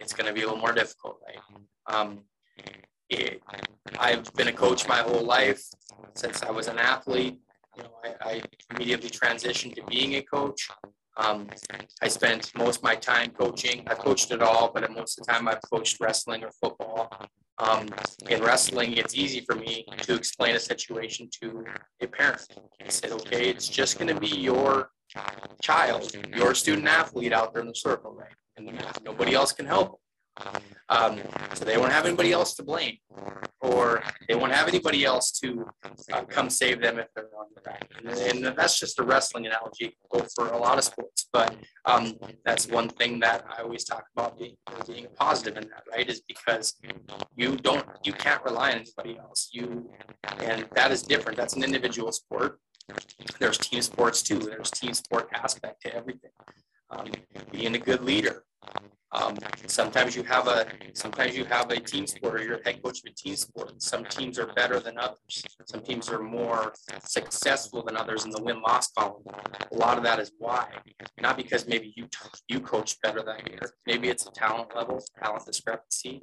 [0.00, 1.94] it's going to be a little more difficult, right?
[1.94, 2.24] Um,
[3.08, 3.42] it,
[3.98, 5.62] I've been a coach my whole life
[6.14, 7.38] since I was an athlete.
[7.76, 8.42] You know, I, I
[8.74, 10.68] immediately transitioned to being a coach.
[11.16, 11.48] Um,
[12.02, 13.84] I spent most of my time coaching.
[13.88, 17.10] I've coached it all, but most of the time I've coached wrestling or football.
[17.58, 17.88] Um,
[18.28, 21.64] in wrestling, it's easy for me to explain a situation to
[22.00, 22.46] a parent.
[22.82, 24.90] I said, okay, it's just going to be your
[25.60, 28.32] child, your student athlete out there in the circle, right?
[28.56, 30.00] And nobody else can help.
[30.88, 31.20] Um,
[31.54, 32.96] so they won't have anybody else to blame,
[33.60, 35.66] or they won't have anybody else to
[36.12, 37.86] uh, come save them if they're on the back.
[37.98, 39.96] And, and, that's just a wrestling analogy
[40.34, 41.28] for a lot of sports.
[41.32, 41.54] But
[41.84, 42.14] um,
[42.44, 44.56] that's one thing that I always talk about being,
[44.86, 46.08] being positive in that, right?
[46.08, 46.74] Is because
[47.36, 49.50] you don't, you can't rely on anybody else.
[49.52, 49.90] You,
[50.40, 51.36] and that is different.
[51.36, 52.58] That's an individual sport.
[53.38, 54.38] There's team sports too.
[54.38, 56.30] There's team sport aspect to everything.
[56.90, 57.12] Um,
[57.52, 58.42] being a good leader,
[59.12, 59.36] um,
[59.66, 63.10] sometimes you have a sometimes you have a team sport or you're head coach of
[63.10, 63.82] a team sport.
[63.82, 65.44] Some teams are better than others.
[65.66, 66.72] Some teams are more
[67.04, 69.22] successful than others in the win loss column.
[69.72, 70.68] A lot of that is why,
[71.20, 72.06] not because maybe you
[72.48, 73.72] you coach better that year.
[73.86, 76.22] Maybe it's a talent level, talent discrepancy.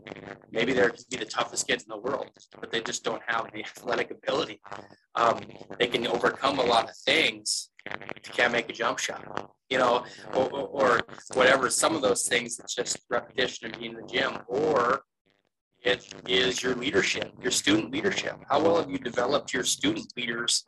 [0.52, 2.30] Maybe they could be the toughest kids in the world,
[2.60, 4.62] but they just don't have the athletic ability.
[5.16, 5.42] Um,
[5.78, 7.70] they can overcome a lot of things
[8.16, 11.02] you can't make a jump shot, you know, or, or,
[11.34, 11.70] whatever.
[11.70, 15.02] Some of those things, it's just repetition of being in the gym, or
[15.84, 18.36] it is your leadership, your student leadership.
[18.50, 20.66] How well have you developed your student leaders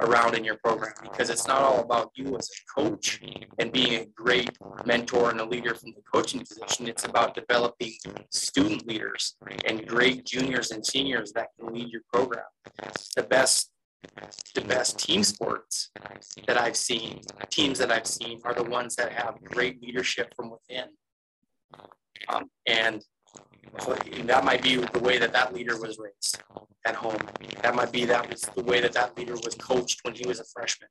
[0.00, 0.94] around in your program?
[1.02, 3.20] Because it's not all about you as a coach
[3.58, 4.56] and being a great
[4.86, 6.88] mentor and a leader from the coaching position.
[6.88, 7.94] It's about developing
[8.30, 9.36] student leaders
[9.66, 12.44] and great juniors and seniors that can lead your program.
[13.16, 13.70] The best
[14.54, 15.90] the best team sports
[16.46, 20.50] that I've seen, teams that I've seen, are the ones that have great leadership from
[20.50, 20.86] within.
[22.28, 23.02] Um, and
[24.24, 26.42] that might be the way that that leader was raised
[26.86, 27.18] at home.
[27.62, 30.40] That might be that was the way that that leader was coached when he was
[30.40, 30.88] a freshman.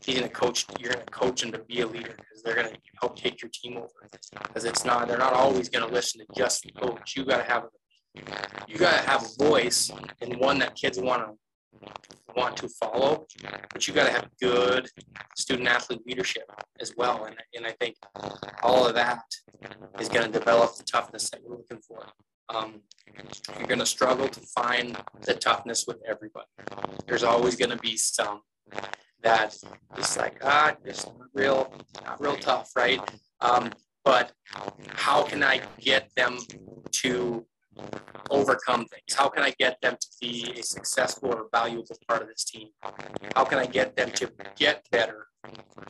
[0.00, 0.66] He's gonna coach.
[0.80, 3.76] You're gonna coach him to be a leader because they're gonna help take your team
[3.76, 4.08] over.
[4.32, 5.06] Because it's not.
[5.06, 7.14] They're not always gonna listen to just the coach.
[7.16, 7.64] You gotta have.
[8.68, 11.34] You gotta have a voice and one that kids want to
[12.36, 13.26] want to follow,
[13.72, 14.88] but you got to have good
[15.36, 16.44] student athlete leadership
[16.80, 17.24] as well.
[17.24, 17.96] And, and I think
[18.62, 19.22] all of that
[20.00, 22.06] is going to develop the toughness that we're looking for.
[22.48, 22.80] Um,
[23.58, 26.46] you're going to struggle to find the toughness with everybody.
[27.06, 28.40] There's always going to be some
[29.22, 29.56] that
[29.98, 31.72] is like, ah, just real,
[32.04, 33.00] not real tough, right?
[33.40, 33.70] Um,
[34.04, 34.32] but
[34.88, 36.38] how can I get them
[36.90, 37.46] to
[38.30, 39.14] overcome things?
[39.14, 42.68] How can I get them to be a successful or valuable part of this team?
[43.34, 45.26] How can I get them to get better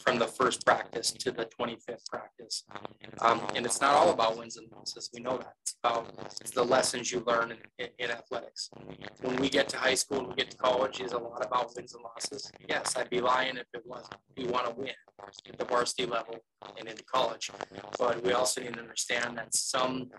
[0.01, 2.65] from the first practice to the 25th practice.
[3.21, 5.11] Um, and it's not all about wins and losses.
[5.13, 5.55] We know that.
[5.63, 8.71] It's about it's the lessons you learn in, in, in athletics.
[9.21, 11.75] When we get to high school and we get to college, is a lot about
[11.77, 12.51] wins and losses.
[12.69, 14.17] Yes, I'd be lying if it wasn't.
[14.37, 14.93] We want to win
[15.49, 16.37] at the varsity level
[16.79, 17.51] and into college.
[17.99, 20.11] But we also need to understand that some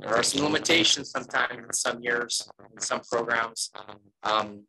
[0.00, 3.70] there are some limitations sometimes in some years, in some programs.
[4.22, 4.64] Um,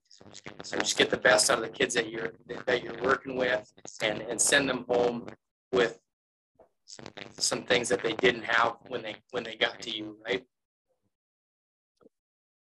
[0.61, 2.33] so just get the best out of the kids that you're
[2.67, 5.27] that you're working with and, and send them home
[5.71, 5.99] with
[7.37, 10.43] some things that they didn't have when they when they got to you, right?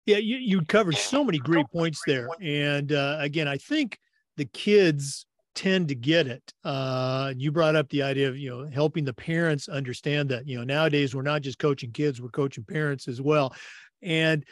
[0.05, 2.27] Yeah, you, you covered so many great points there.
[2.41, 3.99] And uh, again, I think
[4.35, 6.53] the kids tend to get it.
[6.63, 10.57] Uh, you brought up the idea of you know helping the parents understand that you
[10.57, 13.53] know nowadays we're not just coaching kids, we're coaching parents as well.
[14.01, 14.45] And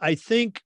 [0.00, 0.62] I think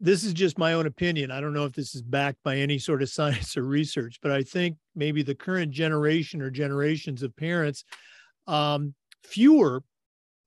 [0.00, 1.30] this is just my own opinion.
[1.30, 4.30] I don't know if this is backed by any sort of science or research, but
[4.30, 7.84] I think maybe the current generation or generations of parents,
[8.46, 9.82] um, fewer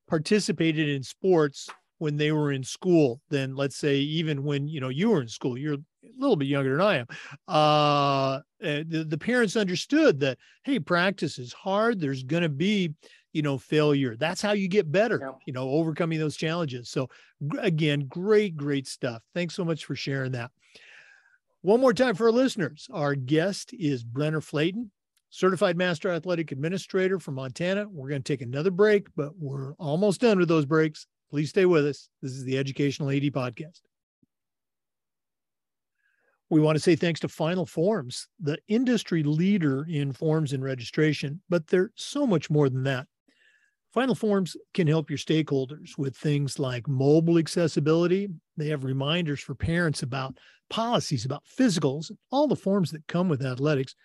[0.08, 1.70] participated in sports
[2.00, 5.28] when they were in school than let's say even when you know you were in
[5.28, 5.80] school you're a
[6.18, 7.08] little bit younger than i am
[7.48, 12.94] uh the, the parents understood that hey practice is hard there's going to be
[13.38, 14.16] you know failure.
[14.16, 15.32] That's how you get better yeah.
[15.46, 16.90] you know overcoming those challenges.
[16.90, 17.08] So
[17.60, 19.22] again great great stuff.
[19.36, 20.50] Thanks so much for sharing that.
[21.62, 22.88] One more time for our listeners.
[22.92, 24.92] Our guest is brenner Flaten
[25.30, 27.86] certified master athletic administrator from montana.
[27.88, 31.06] We're going to take another break but we're almost done with those breaks.
[31.30, 32.10] Please stay with us.
[32.22, 33.82] This is the educational ad podcast.
[36.50, 41.42] We want to say thanks to Final Forms, the industry leader in forms and registration,
[41.50, 43.06] but they're so much more than that.
[43.94, 48.28] Final Forms can help your stakeholders with things like mobile accessibility.
[48.56, 50.38] They have reminders for parents about
[50.70, 53.96] policies, about physicals, all the forms that come with athletics.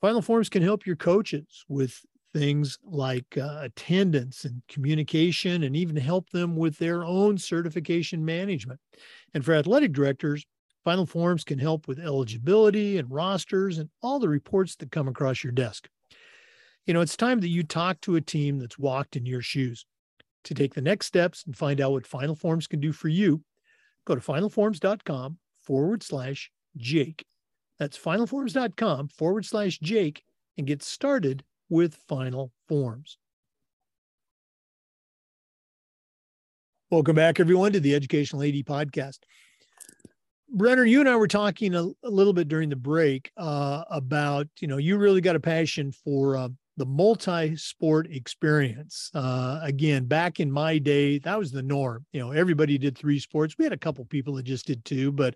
[0.00, 2.00] Final Forms can help your coaches with
[2.32, 8.78] things like uh, attendance and communication, and even help them with their own certification management.
[9.34, 10.46] And for athletic directors,
[10.84, 15.42] Final Forms can help with eligibility and rosters and all the reports that come across
[15.42, 15.88] your desk
[16.88, 19.84] you know, it's time that you talk to a team that's walked in your shoes.
[20.44, 23.42] To take the next steps and find out what Final Forms can do for you,
[24.06, 27.26] go to finalforms.com forward slash Jake.
[27.78, 30.22] That's finalforms.com forward slash Jake
[30.56, 33.18] and get started with Final Forms.
[36.90, 39.18] Welcome back, everyone, to the Educational AD Podcast.
[40.50, 44.48] Brenner, you and I were talking a, a little bit during the break uh, about,
[44.60, 49.10] you know, you really got a passion for uh, the multi-sport experience.
[49.12, 52.06] Uh, again, back in my day, that was the norm.
[52.12, 53.56] You know, everybody did three sports.
[53.58, 55.34] We had a couple people that just did two, but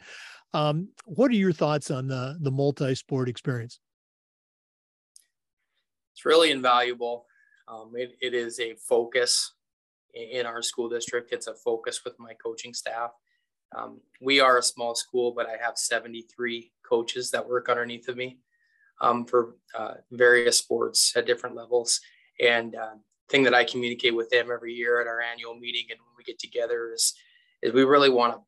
[0.55, 3.81] um, what are your thoughts on the the multi-sport experience?
[6.15, 7.27] It's really invaluable.
[7.67, 9.55] Um, it, it is a focus
[10.15, 11.33] in our school district.
[11.33, 13.11] It's a focus with my coaching staff.
[13.77, 18.17] Um, we are a small school, but I have 73 coaches that work underneath of
[18.17, 18.39] me
[19.03, 22.01] um, for uh, various sports at different levels.
[22.41, 22.95] And uh,
[23.29, 26.25] thing that I communicate with them every year at our annual meeting and when we
[26.25, 27.15] get together is,
[27.63, 28.41] is we really want to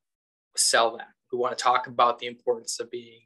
[0.57, 1.09] sell that.
[1.33, 3.21] We want to talk about the importance of being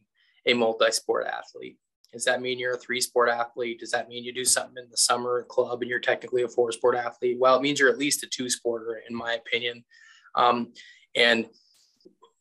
[0.47, 1.77] a multi-sport athlete.
[2.13, 3.81] Does that mean you're a three-sport athlete?
[3.81, 6.97] Does that mean you do something in the summer club and you're technically a four-sport
[6.97, 7.37] athlete?
[7.39, 9.85] Well, it means you're at least a two-sporter, in my opinion.
[10.35, 10.73] Um,
[11.15, 11.47] and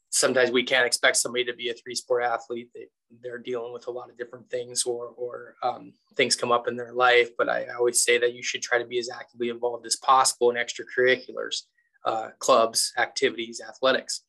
[0.10, 2.70] sometimes we can't expect somebody to be a three-sport athlete.
[2.74, 2.88] They,
[3.24, 6.76] they're dealing with a lot of different things or, or um, things come up in
[6.76, 7.30] their life.
[7.38, 10.50] But I, always say that you should try to be as actively involved as possible
[10.50, 11.64] in extracurriculars,
[12.06, 14.24] uh, clubs, activities, athletics.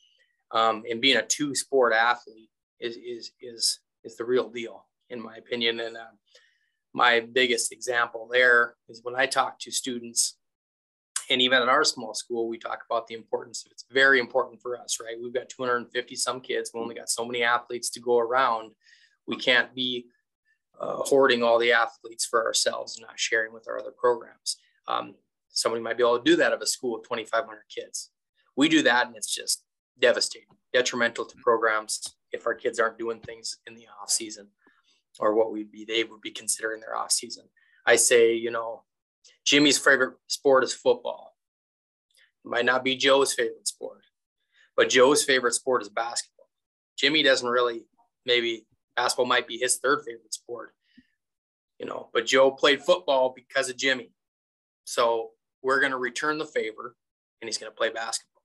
[0.52, 2.50] Um, and being a two sport athlete
[2.80, 5.80] is, is, is, is the real deal, in my opinion.
[5.80, 6.14] And uh,
[6.94, 10.37] my biggest example there is when I talk to students
[11.30, 14.78] and even at our small school, we talk about the importance it's very important for
[14.78, 15.16] us, right?
[15.20, 16.70] We've got 250 some kids.
[16.72, 18.72] We only got so many athletes to go around.
[19.26, 20.06] We can't be
[20.80, 24.56] uh, hoarding all the athletes for ourselves and not sharing with our other programs.
[24.86, 25.14] Um,
[25.50, 28.10] somebody might be able to do that of a school of 2,500 kids.
[28.56, 29.64] We do that, and it's just
[29.98, 34.48] devastating, detrimental to programs if our kids aren't doing things in the off season
[35.18, 37.44] or what we'd be they would be considering their off season.
[37.86, 38.82] I say, you know,
[39.44, 41.36] Jimmy's favorite sport is football.
[42.44, 44.02] It might not be Joe's favorite sport,
[44.76, 46.48] but Joe's favorite sport is basketball.
[46.96, 47.84] Jimmy doesn't really,
[48.26, 48.66] maybe
[48.96, 50.74] basketball might be his third favorite sport,
[51.78, 54.12] you know, but Joe played football because of Jimmy.
[54.84, 55.30] So
[55.62, 56.96] we're going to return the favor
[57.40, 58.42] and he's going to play basketball.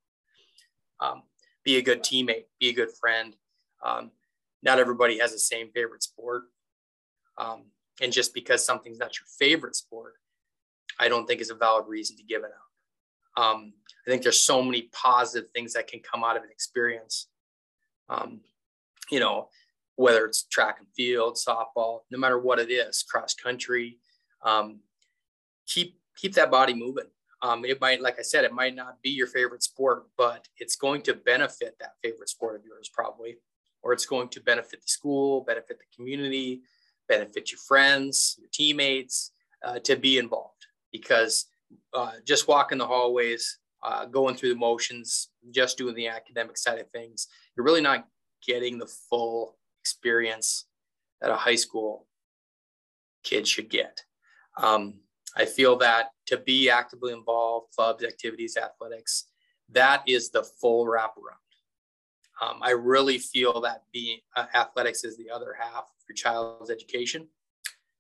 [0.99, 1.23] Um,
[1.63, 3.35] be a good teammate, be a good friend.
[3.83, 4.11] Um,
[4.61, 6.43] not everybody has the same favorite sport.
[7.37, 7.65] Um,
[8.01, 10.15] And just because something's not your favorite sport,
[10.99, 13.43] I don't think is a valid reason to give it up.
[13.43, 13.73] Um,
[14.05, 17.27] I think there's so many positive things that can come out of an experience.
[18.09, 18.41] Um,
[19.09, 19.49] you know,
[19.95, 23.97] whether it's track and field, softball, no matter what it is, cross country,
[24.43, 24.79] um,
[25.67, 27.05] keep keep that body moving.
[27.41, 30.77] Um, it might, like I said, it might not be your favorite sport, but it's
[30.77, 33.35] going to benefit that favorite sport of yours probably,
[33.81, 36.61] or it's going to benefit the school, benefit the community,
[37.09, 39.31] benefit your friends, your teammates
[39.63, 40.52] uh, to be involved.
[40.93, 41.47] Because
[41.93, 46.79] uh, just walking the hallways, uh, going through the motions, just doing the academic side
[46.79, 48.07] of things, you're really not
[48.47, 50.65] getting the full experience
[51.19, 52.07] that a high school
[53.23, 54.01] kid should get.
[54.57, 54.99] Um,
[55.35, 59.25] I feel that to be actively involved, clubs, activities, athletics,
[59.69, 61.39] that is the full wraparound.
[62.41, 66.69] Um, I really feel that being uh, athletics is the other half of your child's
[66.69, 67.27] education.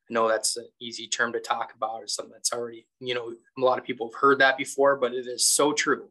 [0.09, 3.33] I know that's an easy term to talk about or something that's already, you know,
[3.57, 6.09] a lot of people have heard that before, but it is so true.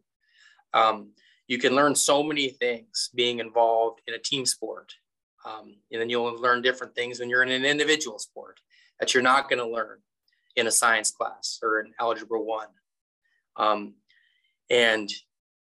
[0.73, 1.11] Um,
[1.47, 4.95] you can learn so many things being involved in a team sport.
[5.45, 8.61] Um, and then you'll learn different things when you're in an individual sport
[9.01, 9.99] that you're not going to learn
[10.57, 12.69] in a science class or in algebra one.
[13.57, 13.95] Um,
[14.71, 15.11] and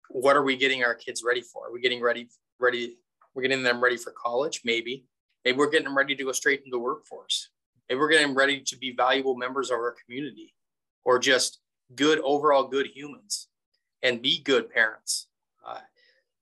[0.09, 1.67] what are we getting our kids ready for?
[1.67, 2.27] Are we getting ready,
[2.59, 2.97] ready?
[3.33, 5.05] We're getting them ready for college, maybe.
[5.45, 7.49] Maybe we're getting them ready to go straight into the workforce.
[7.89, 10.53] Maybe we're getting ready to be valuable members of our community
[11.03, 11.59] or just
[11.95, 13.47] good overall good humans
[14.03, 15.27] and be good parents.
[15.65, 15.79] Uh,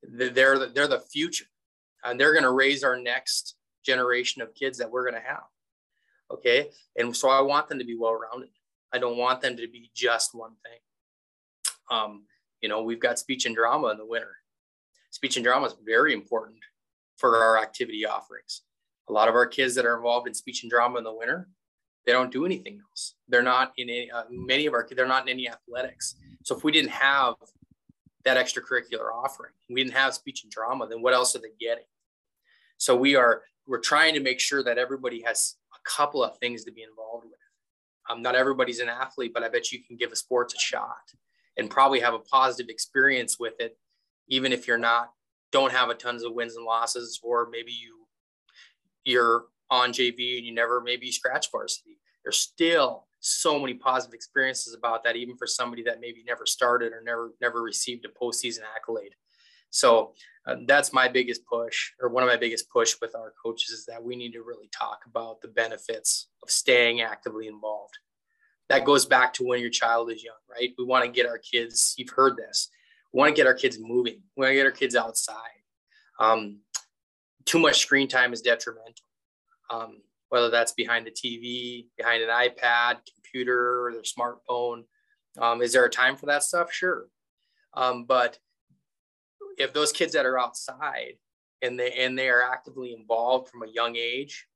[0.03, 1.45] they're, the, they're the future
[2.03, 3.55] and they're going to raise our next
[3.85, 5.43] generation of kids that we're going to have.
[6.31, 6.69] Okay.
[6.97, 8.49] And so I want them to be well rounded.
[8.91, 10.79] I don't want them to be just one thing.
[11.89, 12.23] Um,
[12.61, 14.35] you know, we've got speech and drama in the winter.
[15.11, 16.57] Speech and drama is very important
[17.15, 18.63] for our activity offerings.
[19.09, 21.49] A lot of our kids that are involved in speech and drama in the winter,
[22.05, 23.15] they don't do anything else.
[23.27, 26.15] They're not in any, uh, many of our kids, they're not in any athletics.
[26.43, 27.35] So if we didn't have
[28.25, 31.85] that extracurricular offering, we didn't have speech and drama, then what else are they getting?
[32.77, 36.63] So we are, we're trying to make sure that everybody has a couple of things
[36.65, 37.33] to be involved with.
[38.09, 41.11] Um, not everybody's an athlete, but I bet you can give a sports a shot
[41.57, 43.77] and probably have a positive experience with it,
[44.27, 45.11] even if you're not
[45.51, 48.06] don't have a tons of wins and losses, or maybe you
[49.07, 51.97] you're on JV and you never maybe scratch varsity.
[52.23, 56.93] There's still so many positive experiences about that, even for somebody that maybe never started
[56.93, 59.13] or never never received a postseason accolade.
[59.69, 60.13] So
[60.47, 63.85] uh, that's my biggest push, or one of my biggest push with our coaches is
[63.85, 67.97] that we need to really talk about the benefits of staying actively involved.
[68.69, 70.73] That goes back to when your child is young, right?
[70.77, 71.95] We want to get our kids.
[71.97, 72.69] You've heard this.
[73.13, 74.21] We want to get our kids moving.
[74.35, 75.35] We want to get our kids outside.
[76.19, 76.59] Um,
[77.47, 79.05] too much screen time is detrimental.
[79.69, 84.83] Um, whether that's behind the TV, behind an iPad, computer, or their smartphone.
[85.39, 86.71] Um, is there a time for that stuff?
[86.71, 87.07] Sure.
[87.73, 88.37] Um, but
[89.57, 91.13] if those kids that are outside
[91.61, 94.47] and they and they are actively involved from a young age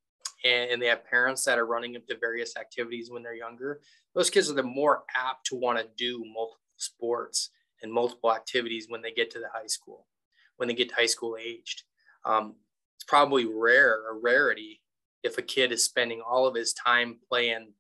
[0.44, 3.82] and, and they have parents that are running them to various activities when they're younger
[4.14, 7.50] those kids are the more apt to want to do multiple sports
[7.82, 10.08] and multiple activities when they get to the high school
[10.58, 11.84] when they get to high school aged
[12.26, 12.56] um,
[13.02, 14.80] it's probably rare a rarity
[15.24, 17.74] if a kid is spending all of his time playing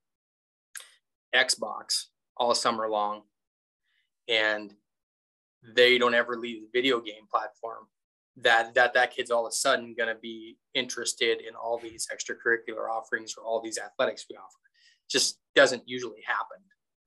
[1.35, 2.05] xbox
[2.37, 3.21] all summer long
[4.27, 4.73] and
[5.75, 7.85] they don't ever leave the video game platform
[8.35, 12.07] that that that kid's all of a sudden going to be interested in all these
[12.11, 14.57] extracurricular offerings or all these athletics we offer.
[15.09, 16.57] Just doesn't usually happen.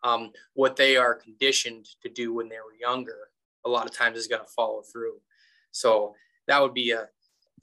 [0.02, 3.30] Um, what they are conditioned to do when they were younger
[3.64, 5.16] a lot of times is going to follow through.
[5.70, 6.14] So
[6.46, 7.08] that would be a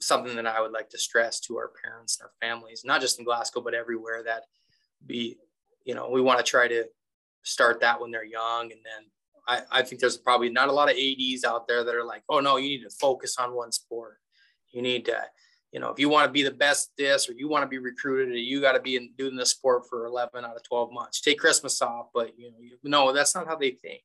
[0.02, 3.18] something that i would like to stress to our parents and our families not just
[3.18, 4.44] in glasgow but everywhere that
[5.06, 5.36] be
[5.84, 6.84] you know we want to try to
[7.42, 9.10] start that when they're young and then
[9.46, 12.22] I, I think there's probably not a lot of ADs out there that are like,
[12.28, 14.18] oh no, you need to focus on one sport.
[14.70, 15.20] You need to,
[15.72, 17.78] you know, if you want to be the best this or you want to be
[17.78, 21.20] recruited, you got to be in, doing this sport for 11 out of 12 months.
[21.20, 24.02] Take Christmas off, but you know, you, no, that's not how they think.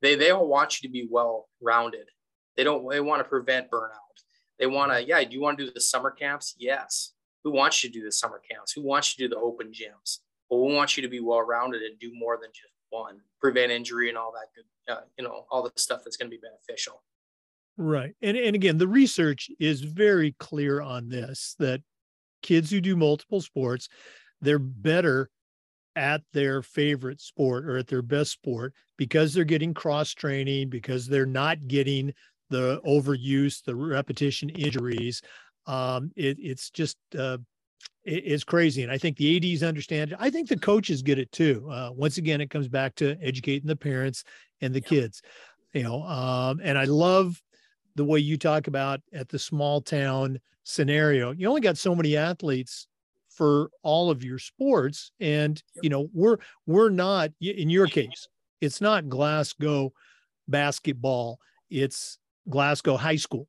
[0.00, 2.08] They they all want you to be well rounded.
[2.56, 2.88] They don't.
[2.90, 4.21] They want to prevent burnout.
[4.62, 5.04] They want to.
[5.04, 5.24] Yeah.
[5.24, 6.54] Do you want to do the summer camps?
[6.56, 7.14] Yes.
[7.42, 8.70] Who wants you to do the summer camps?
[8.70, 10.18] Who wants you to do the open gyms?
[10.48, 13.72] Well, we want you to be well rounded and do more than just one, prevent
[13.72, 16.40] injury and all that good, uh, you know, all the stuff that's going to be
[16.40, 17.02] beneficial.
[17.76, 18.14] Right.
[18.22, 21.82] And, and again, the research is very clear on this that
[22.44, 23.88] kids who do multiple sports,
[24.42, 25.28] they're better
[25.96, 31.08] at their favorite sport or at their best sport because they're getting cross training, because
[31.08, 32.14] they're not getting
[32.52, 35.22] the overuse, the repetition injuries.
[35.66, 37.38] Um, it, it's just uh,
[38.04, 38.82] is crazy.
[38.82, 40.18] And I think the ADs understand it.
[40.20, 41.68] I think the coaches get it too.
[41.70, 44.24] Uh, once again, it comes back to educating the parents
[44.60, 45.22] and the kids,
[45.72, 46.02] you know.
[46.04, 47.40] Um, and I love
[47.94, 51.32] the way you talk about at the small town scenario.
[51.32, 52.86] You only got so many athletes
[53.30, 58.28] for all of your sports, and you know we're we're not in your case.
[58.60, 59.92] It's not Glasgow
[60.48, 61.38] basketball.
[61.70, 63.48] It's Glasgow High School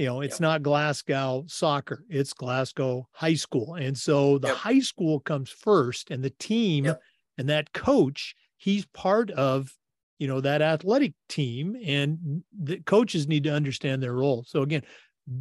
[0.00, 0.40] you know it's yep.
[0.40, 4.56] not glasgow soccer it's glasgow high school and so the yep.
[4.56, 6.98] high school comes first and the team yep.
[7.36, 9.70] and that coach he's part of
[10.18, 14.82] you know that athletic team and the coaches need to understand their role so again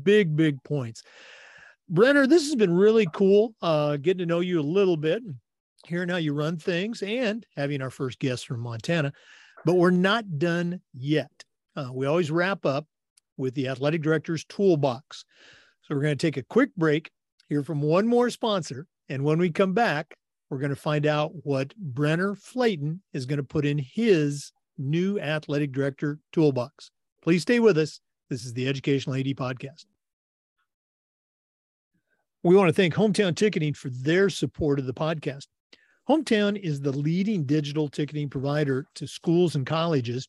[0.03, 1.03] big big points
[1.87, 5.23] brenner this has been really cool uh getting to know you a little bit
[5.85, 9.13] hearing how you run things and having our first guest from montana
[9.63, 11.45] but we're not done yet
[11.79, 12.85] uh, we always wrap up
[13.37, 15.23] with the athletic director's toolbox.
[15.83, 17.09] So we're going to take a quick break,
[17.47, 18.85] hear from one more sponsor.
[19.07, 20.15] And when we come back,
[20.49, 25.19] we're going to find out what Brenner Flaten is going to put in his new
[25.19, 26.91] athletic director toolbox.
[27.21, 27.99] Please stay with us.
[28.29, 29.85] This is the Educational AD Podcast.
[32.43, 35.47] We want to thank Hometown Ticketing for their support of the podcast.
[36.09, 40.27] Hometown is the leading digital ticketing provider to schools and colleges,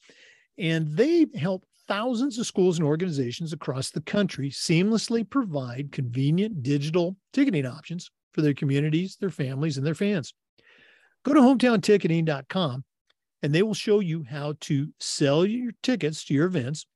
[0.58, 7.16] and they help thousands of schools and organizations across the country seamlessly provide convenient digital
[7.32, 10.32] ticketing options for their communities, their families, and their fans.
[11.24, 12.84] Go to hometownticketing.com
[13.42, 16.86] and they will show you how to sell your tickets to your events,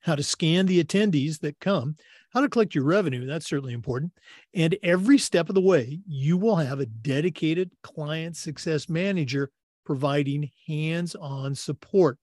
[0.00, 1.96] how to scan the attendees that come,
[2.30, 3.26] how to collect your revenue.
[3.26, 4.12] That's certainly important.
[4.54, 9.50] And every step of the way, you will have a dedicated client success manager
[9.84, 12.18] providing hands on support.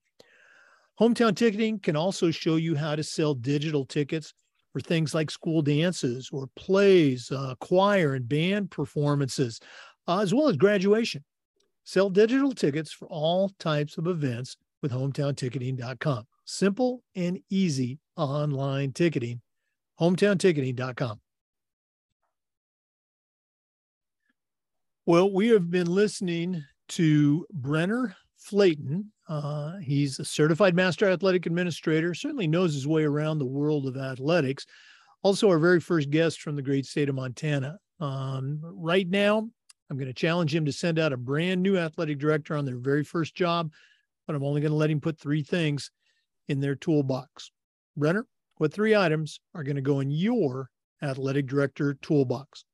[1.02, 4.32] Hometown ticketing can also show you how to sell digital tickets
[4.72, 9.58] for things like school dances or plays, uh, choir and band performances,
[10.06, 11.24] uh, as well as graduation.
[11.82, 16.22] Sell digital tickets for all types of events with hometownticketing.com.
[16.44, 19.40] Simple and easy online ticketing.
[19.98, 21.20] Hometownticketing.com.
[25.04, 29.12] Well, we have been listening to Brenner Flaten.
[29.28, 33.96] Uh, he's a certified master athletic administrator, certainly knows his way around the world of
[33.96, 34.66] athletics.
[35.22, 37.78] Also, our very first guest from the great state of Montana.
[38.00, 39.48] Um, right now,
[39.88, 42.78] I'm going to challenge him to send out a brand new athletic director on their
[42.78, 43.70] very first job,
[44.26, 45.90] but I'm only going to let him put three things
[46.48, 47.50] in their toolbox.
[47.96, 50.70] Brenner, what three items are going to go in your
[51.02, 52.64] athletic director toolbox?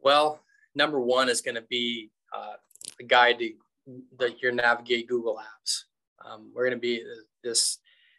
[0.00, 0.40] Well,
[0.74, 2.54] number one is going to be uh,
[3.00, 3.52] a guide to
[4.18, 5.84] that your navigate Google Apps.
[6.24, 7.02] Um, we're going to be
[7.42, 7.78] this.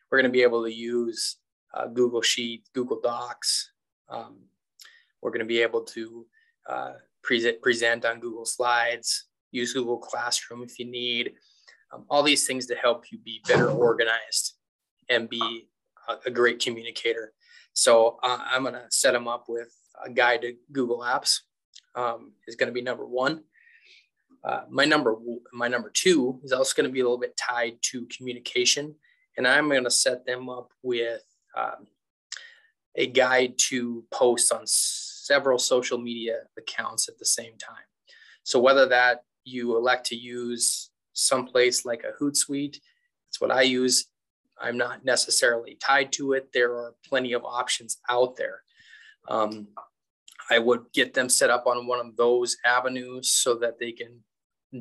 [0.10, 1.38] We're going to be able to use
[1.74, 3.72] uh, Google Sheets, Google Docs.
[4.10, 4.38] Um,
[5.22, 6.26] we're going to be able to
[6.68, 6.94] uh,
[7.24, 9.26] present present on Google Slides.
[9.52, 11.34] Use Google Classroom if you need.
[11.92, 14.54] Um, all these things to help you be better organized
[15.10, 15.68] and be
[16.08, 17.34] a, a great communicator.
[17.74, 19.76] So uh, I'm going to set them up with
[20.06, 21.40] a guide to Google Apps.
[21.96, 23.44] Um, is going to be number one.
[24.44, 25.16] Uh, my number
[25.52, 28.96] my number two is also going to be a little bit tied to communication,
[29.38, 31.24] and I'm going to set them up with
[31.58, 31.88] um,
[32.96, 37.86] a guide to post on several social media accounts at the same time.
[38.44, 42.78] So whether that you elect to use someplace like a Hootsuite,
[43.28, 44.08] that's what I use.
[44.60, 46.50] I'm not necessarily tied to it.
[46.54, 48.64] There are plenty of options out there.
[49.28, 49.68] Um,
[50.50, 54.24] I would get them set up on one of those avenues so that they can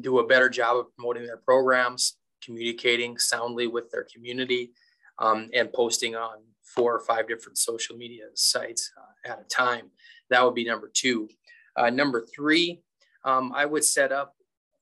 [0.01, 4.73] do a better job of promoting their programs, communicating soundly with their community,
[5.19, 9.91] um, and posting on four or five different social media sites uh, at a time.
[10.31, 11.29] That would be number two.
[11.77, 12.83] Uh, number three,
[13.25, 14.35] um, I would set up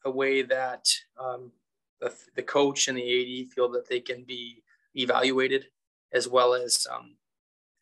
[0.04, 0.86] a way that
[1.18, 1.52] um,
[2.00, 4.62] the, the, coach and the AD feel that they can be
[4.94, 5.66] evaluated,
[6.12, 7.16] as well as um,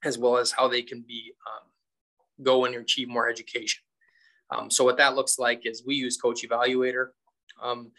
[0.04, 3.82] as well as how they can be um, go and achieve more education.
[4.50, 7.08] Um, so what that looks like is we use Coach Evaluator.
[7.62, 7.92] Um,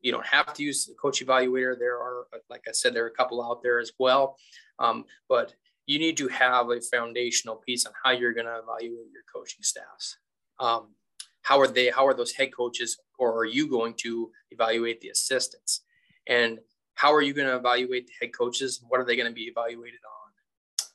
[0.00, 1.78] you don't have to use Coach Evaluator.
[1.78, 4.36] There are, like I said, there are a couple out there as well.
[4.78, 5.54] Um, but
[5.86, 9.62] you need to have a foundational piece on how you're going to evaluate your coaching
[9.62, 10.18] staffs.
[10.58, 10.94] Um,
[11.42, 11.90] how are they?
[11.90, 15.82] How are those head coaches, or are you going to evaluate the assistants?
[16.28, 16.60] And
[16.94, 18.80] how are you going to evaluate the head coaches?
[18.88, 20.00] What are they going to be evaluated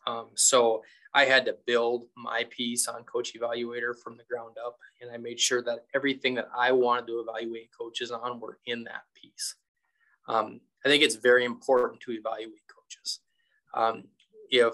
[0.05, 0.19] on?
[0.19, 4.77] Um, so I had to build my piece on Coach Evaluator from the ground up,
[5.01, 8.83] and I made sure that everything that I wanted to evaluate coaches on were in
[8.85, 9.55] that piece.
[10.27, 13.19] Um, I think it's very important to evaluate coaches.
[13.73, 14.05] Um,
[14.49, 14.73] if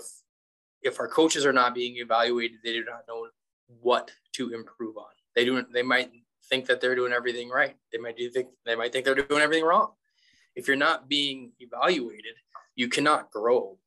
[0.82, 3.28] if our coaches are not being evaluated, they do not know
[3.82, 5.12] what to improve on.
[5.36, 6.12] They do they might
[6.50, 7.76] think that they're doing everything right.
[7.92, 9.92] They might do think they might think they're doing everything wrong.
[10.56, 12.36] If you're not being evaluated,
[12.76, 13.78] you cannot grow.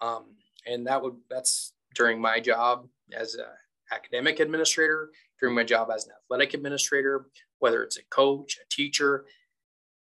[0.00, 0.36] Um,
[0.66, 3.44] and that would that's during my job as an
[3.92, 5.10] academic administrator,
[5.40, 7.26] during my job as an athletic administrator,
[7.58, 9.24] whether it's a coach, a teacher,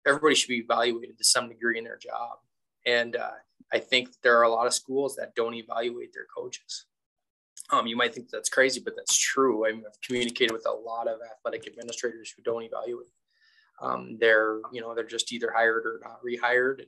[0.06, 2.38] everybody should be evaluated to some degree in their job.
[2.86, 3.32] And uh,
[3.74, 6.86] I think there are a lot of schools that don't evaluate their coaches.
[7.72, 9.66] Um, you might think that's crazy, but that's true.
[9.66, 13.12] I've communicated with a lot of athletic administrators who don't evaluate.
[13.82, 16.84] Um, they're, you know, they're just either hired or not rehired,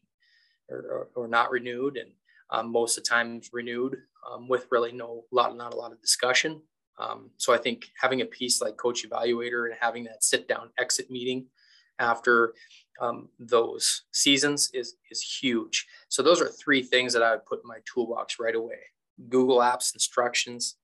[0.70, 2.10] or, or, or not renewed, and
[2.52, 3.98] um, most of the times renewed
[4.30, 6.62] um, with really no lot, not a lot of discussion.
[6.98, 10.70] Um, so I think having a piece like Coach Evaluator and having that sit down
[10.78, 11.46] exit meeting
[11.98, 12.54] after
[13.00, 15.88] um, those seasons is is huge.
[16.10, 18.80] So those are three things that I would put in my toolbox right away.
[19.30, 20.76] Google Apps instructions,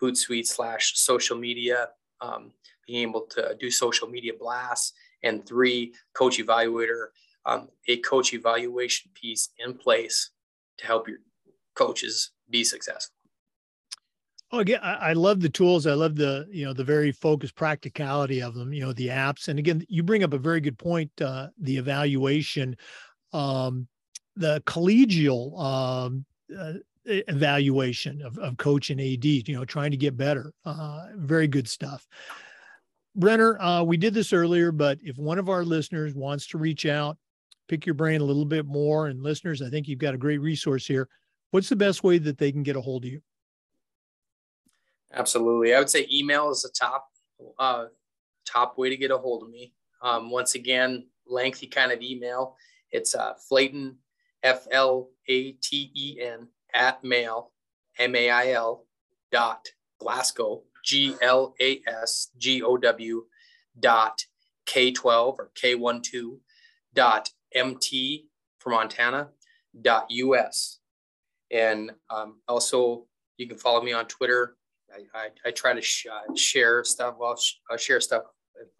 [0.00, 1.90] Hootsuite slash social media,
[2.20, 2.52] um,
[2.86, 7.08] being able to do social media blasts, and three, Coach Evaluator,
[7.44, 10.30] um, a coach evaluation piece in place
[10.78, 11.18] to help your
[11.74, 13.14] coaches be successful.
[14.50, 15.86] Oh, again, I, I, love the tools.
[15.86, 18.72] I love the you know the very focused practicality of them.
[18.72, 21.10] You know the apps, and again, you bring up a very good point.
[21.20, 22.74] Uh, the evaluation,
[23.34, 23.86] um,
[24.36, 26.24] the collegial um,
[26.58, 26.74] uh,
[27.04, 29.24] evaluation of, of coach and AD.
[29.24, 30.54] You know, trying to get better.
[30.64, 32.06] Uh, very good stuff.
[33.14, 36.86] Brenner, uh, we did this earlier, but if one of our listeners wants to reach
[36.86, 37.18] out,
[37.68, 40.38] pick your brain a little bit more, and listeners, I think you've got a great
[40.38, 41.08] resource here.
[41.50, 43.20] What's the best way that they can get a hold of you?
[45.12, 45.74] Absolutely.
[45.74, 47.08] I would say email is the top
[47.58, 47.86] uh,
[48.46, 49.72] top way to get a hold of me.
[50.02, 52.56] Um, once again, lengthy kind of email.
[52.90, 53.96] It's uh, Flaten,
[54.42, 57.52] F L A T E N, at mail,
[57.98, 58.86] M A I L,
[59.32, 59.68] dot
[59.98, 63.24] Glasgow, G L A S G O W,
[63.78, 64.24] dot
[64.66, 66.02] K 12 or K 12,
[66.94, 68.26] dot MT
[68.58, 69.28] for Montana,
[69.80, 70.78] dot US.
[71.50, 73.06] And um, also,
[73.36, 74.58] you can follow me on Twitter
[74.92, 77.16] I, I, I try to sh- uh, share stuff.
[77.18, 78.24] Well, sh- uh, share stuff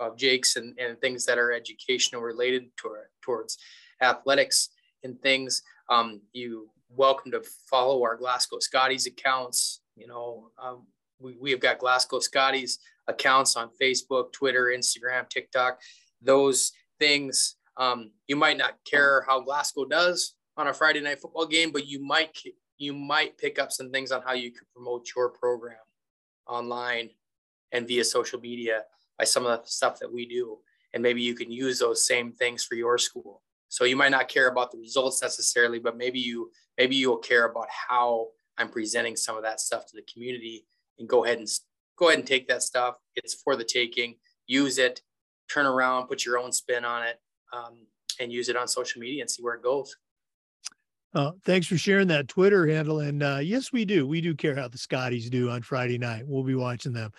[0.01, 3.59] of Jake's and, and things that are educational related to, towards
[4.01, 4.71] athletics
[5.05, 5.63] and things.
[5.89, 9.81] Um, you welcome to follow our Glasgow Scotties accounts.
[9.97, 10.87] You know, um,
[11.21, 15.81] we, we have got Glasgow Scotties accounts on Facebook, Twitter, Instagram, TikTok.
[16.23, 21.47] Those things um, you might not care how Glasgow does on a Friday night football
[21.47, 22.37] game, but you might
[22.77, 25.77] you might pick up some things on how you can promote your program
[26.47, 27.11] online
[27.73, 28.83] and via social media
[29.19, 30.59] by some of the stuff that we do.
[30.95, 33.43] And maybe you can use those same things for your school.
[33.69, 37.47] So you might not care about the results necessarily, but maybe you maybe you'll care
[37.47, 40.67] about how I'm presenting some of that stuff to the community
[40.99, 41.49] and go ahead and
[41.97, 42.97] go ahead and take that stuff.
[43.15, 44.17] It's for the taking.
[44.47, 45.03] Use it,
[45.53, 47.21] turn around, put your own spin on it,
[47.53, 47.87] um,
[48.21, 49.97] and use it on social media and see where it goes.
[51.15, 53.01] Uh, thanks for sharing that Twitter handle.
[53.01, 54.07] And uh, yes, we do.
[54.07, 56.25] We do care how the Scotties do on Friday night.
[56.27, 57.13] We'll be watching them.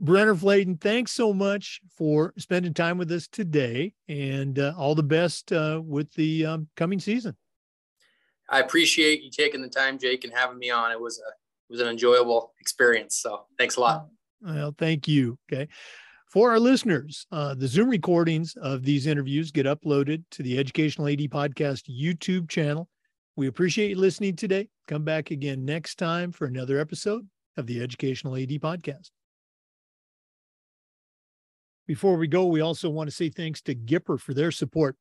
[0.00, 5.02] Brenner Flaten, thanks so much for spending time with us today and uh, all the
[5.02, 7.36] best uh, with the um, coming season.
[8.48, 10.92] I appreciate you taking the time, Jake, and having me on.
[10.92, 13.16] It was a it was an enjoyable experience.
[13.16, 14.06] So thanks a lot.
[14.40, 15.38] Well, thank you.
[15.52, 15.68] Okay.
[16.30, 21.08] For our listeners, uh, the Zoom recordings of these interviews get uploaded to the Educational
[21.08, 22.86] AD Podcast YouTube channel.
[23.36, 24.68] We appreciate you listening today.
[24.86, 27.26] Come back again next time for another episode
[27.56, 29.08] of the Educational AD Podcast.
[31.86, 34.96] Before we go, we also want to say thanks to Gipper for their support.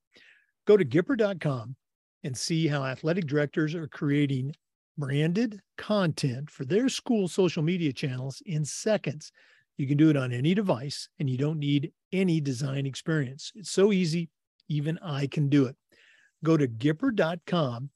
[0.66, 1.76] Go to gipper.com
[2.24, 4.54] and see how athletic directors are creating
[4.98, 9.34] branded content for their school social media channels in seconds.
[9.78, 13.52] You can do it on any device and you don't need any design experience.
[13.56, 14.30] It's so easy,
[14.68, 15.76] even I can do it.
[16.44, 17.90] Go to Gipper.com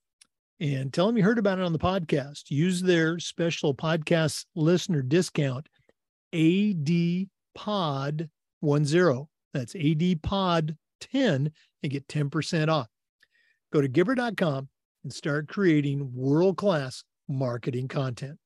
[0.59, 2.51] and tell them you heard about it on the podcast.
[2.51, 5.67] Use their special podcast listener discount,
[6.33, 7.27] ADPOD10.
[9.53, 10.77] That's ADPOD10
[11.13, 12.87] and get 10% off.
[13.73, 14.69] Go to Gipper.com
[15.03, 18.37] and start creating world class marketing content.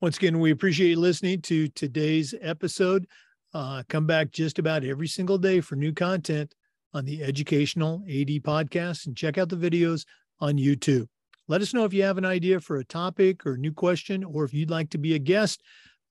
[0.00, 3.06] Once again, we appreciate you listening to today's episode.
[3.52, 6.54] Uh, come back just about every single day for new content
[6.94, 10.06] on the Educational AD podcast and check out the videos
[10.40, 11.06] on YouTube.
[11.48, 14.24] Let us know if you have an idea for a topic or a new question,
[14.24, 15.62] or if you'd like to be a guest.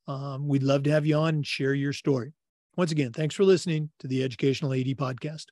[0.08, 2.34] Um, we'd love to have you on and share your story.
[2.78, 5.46] Once again, thanks for listening to the Educational AD podcast.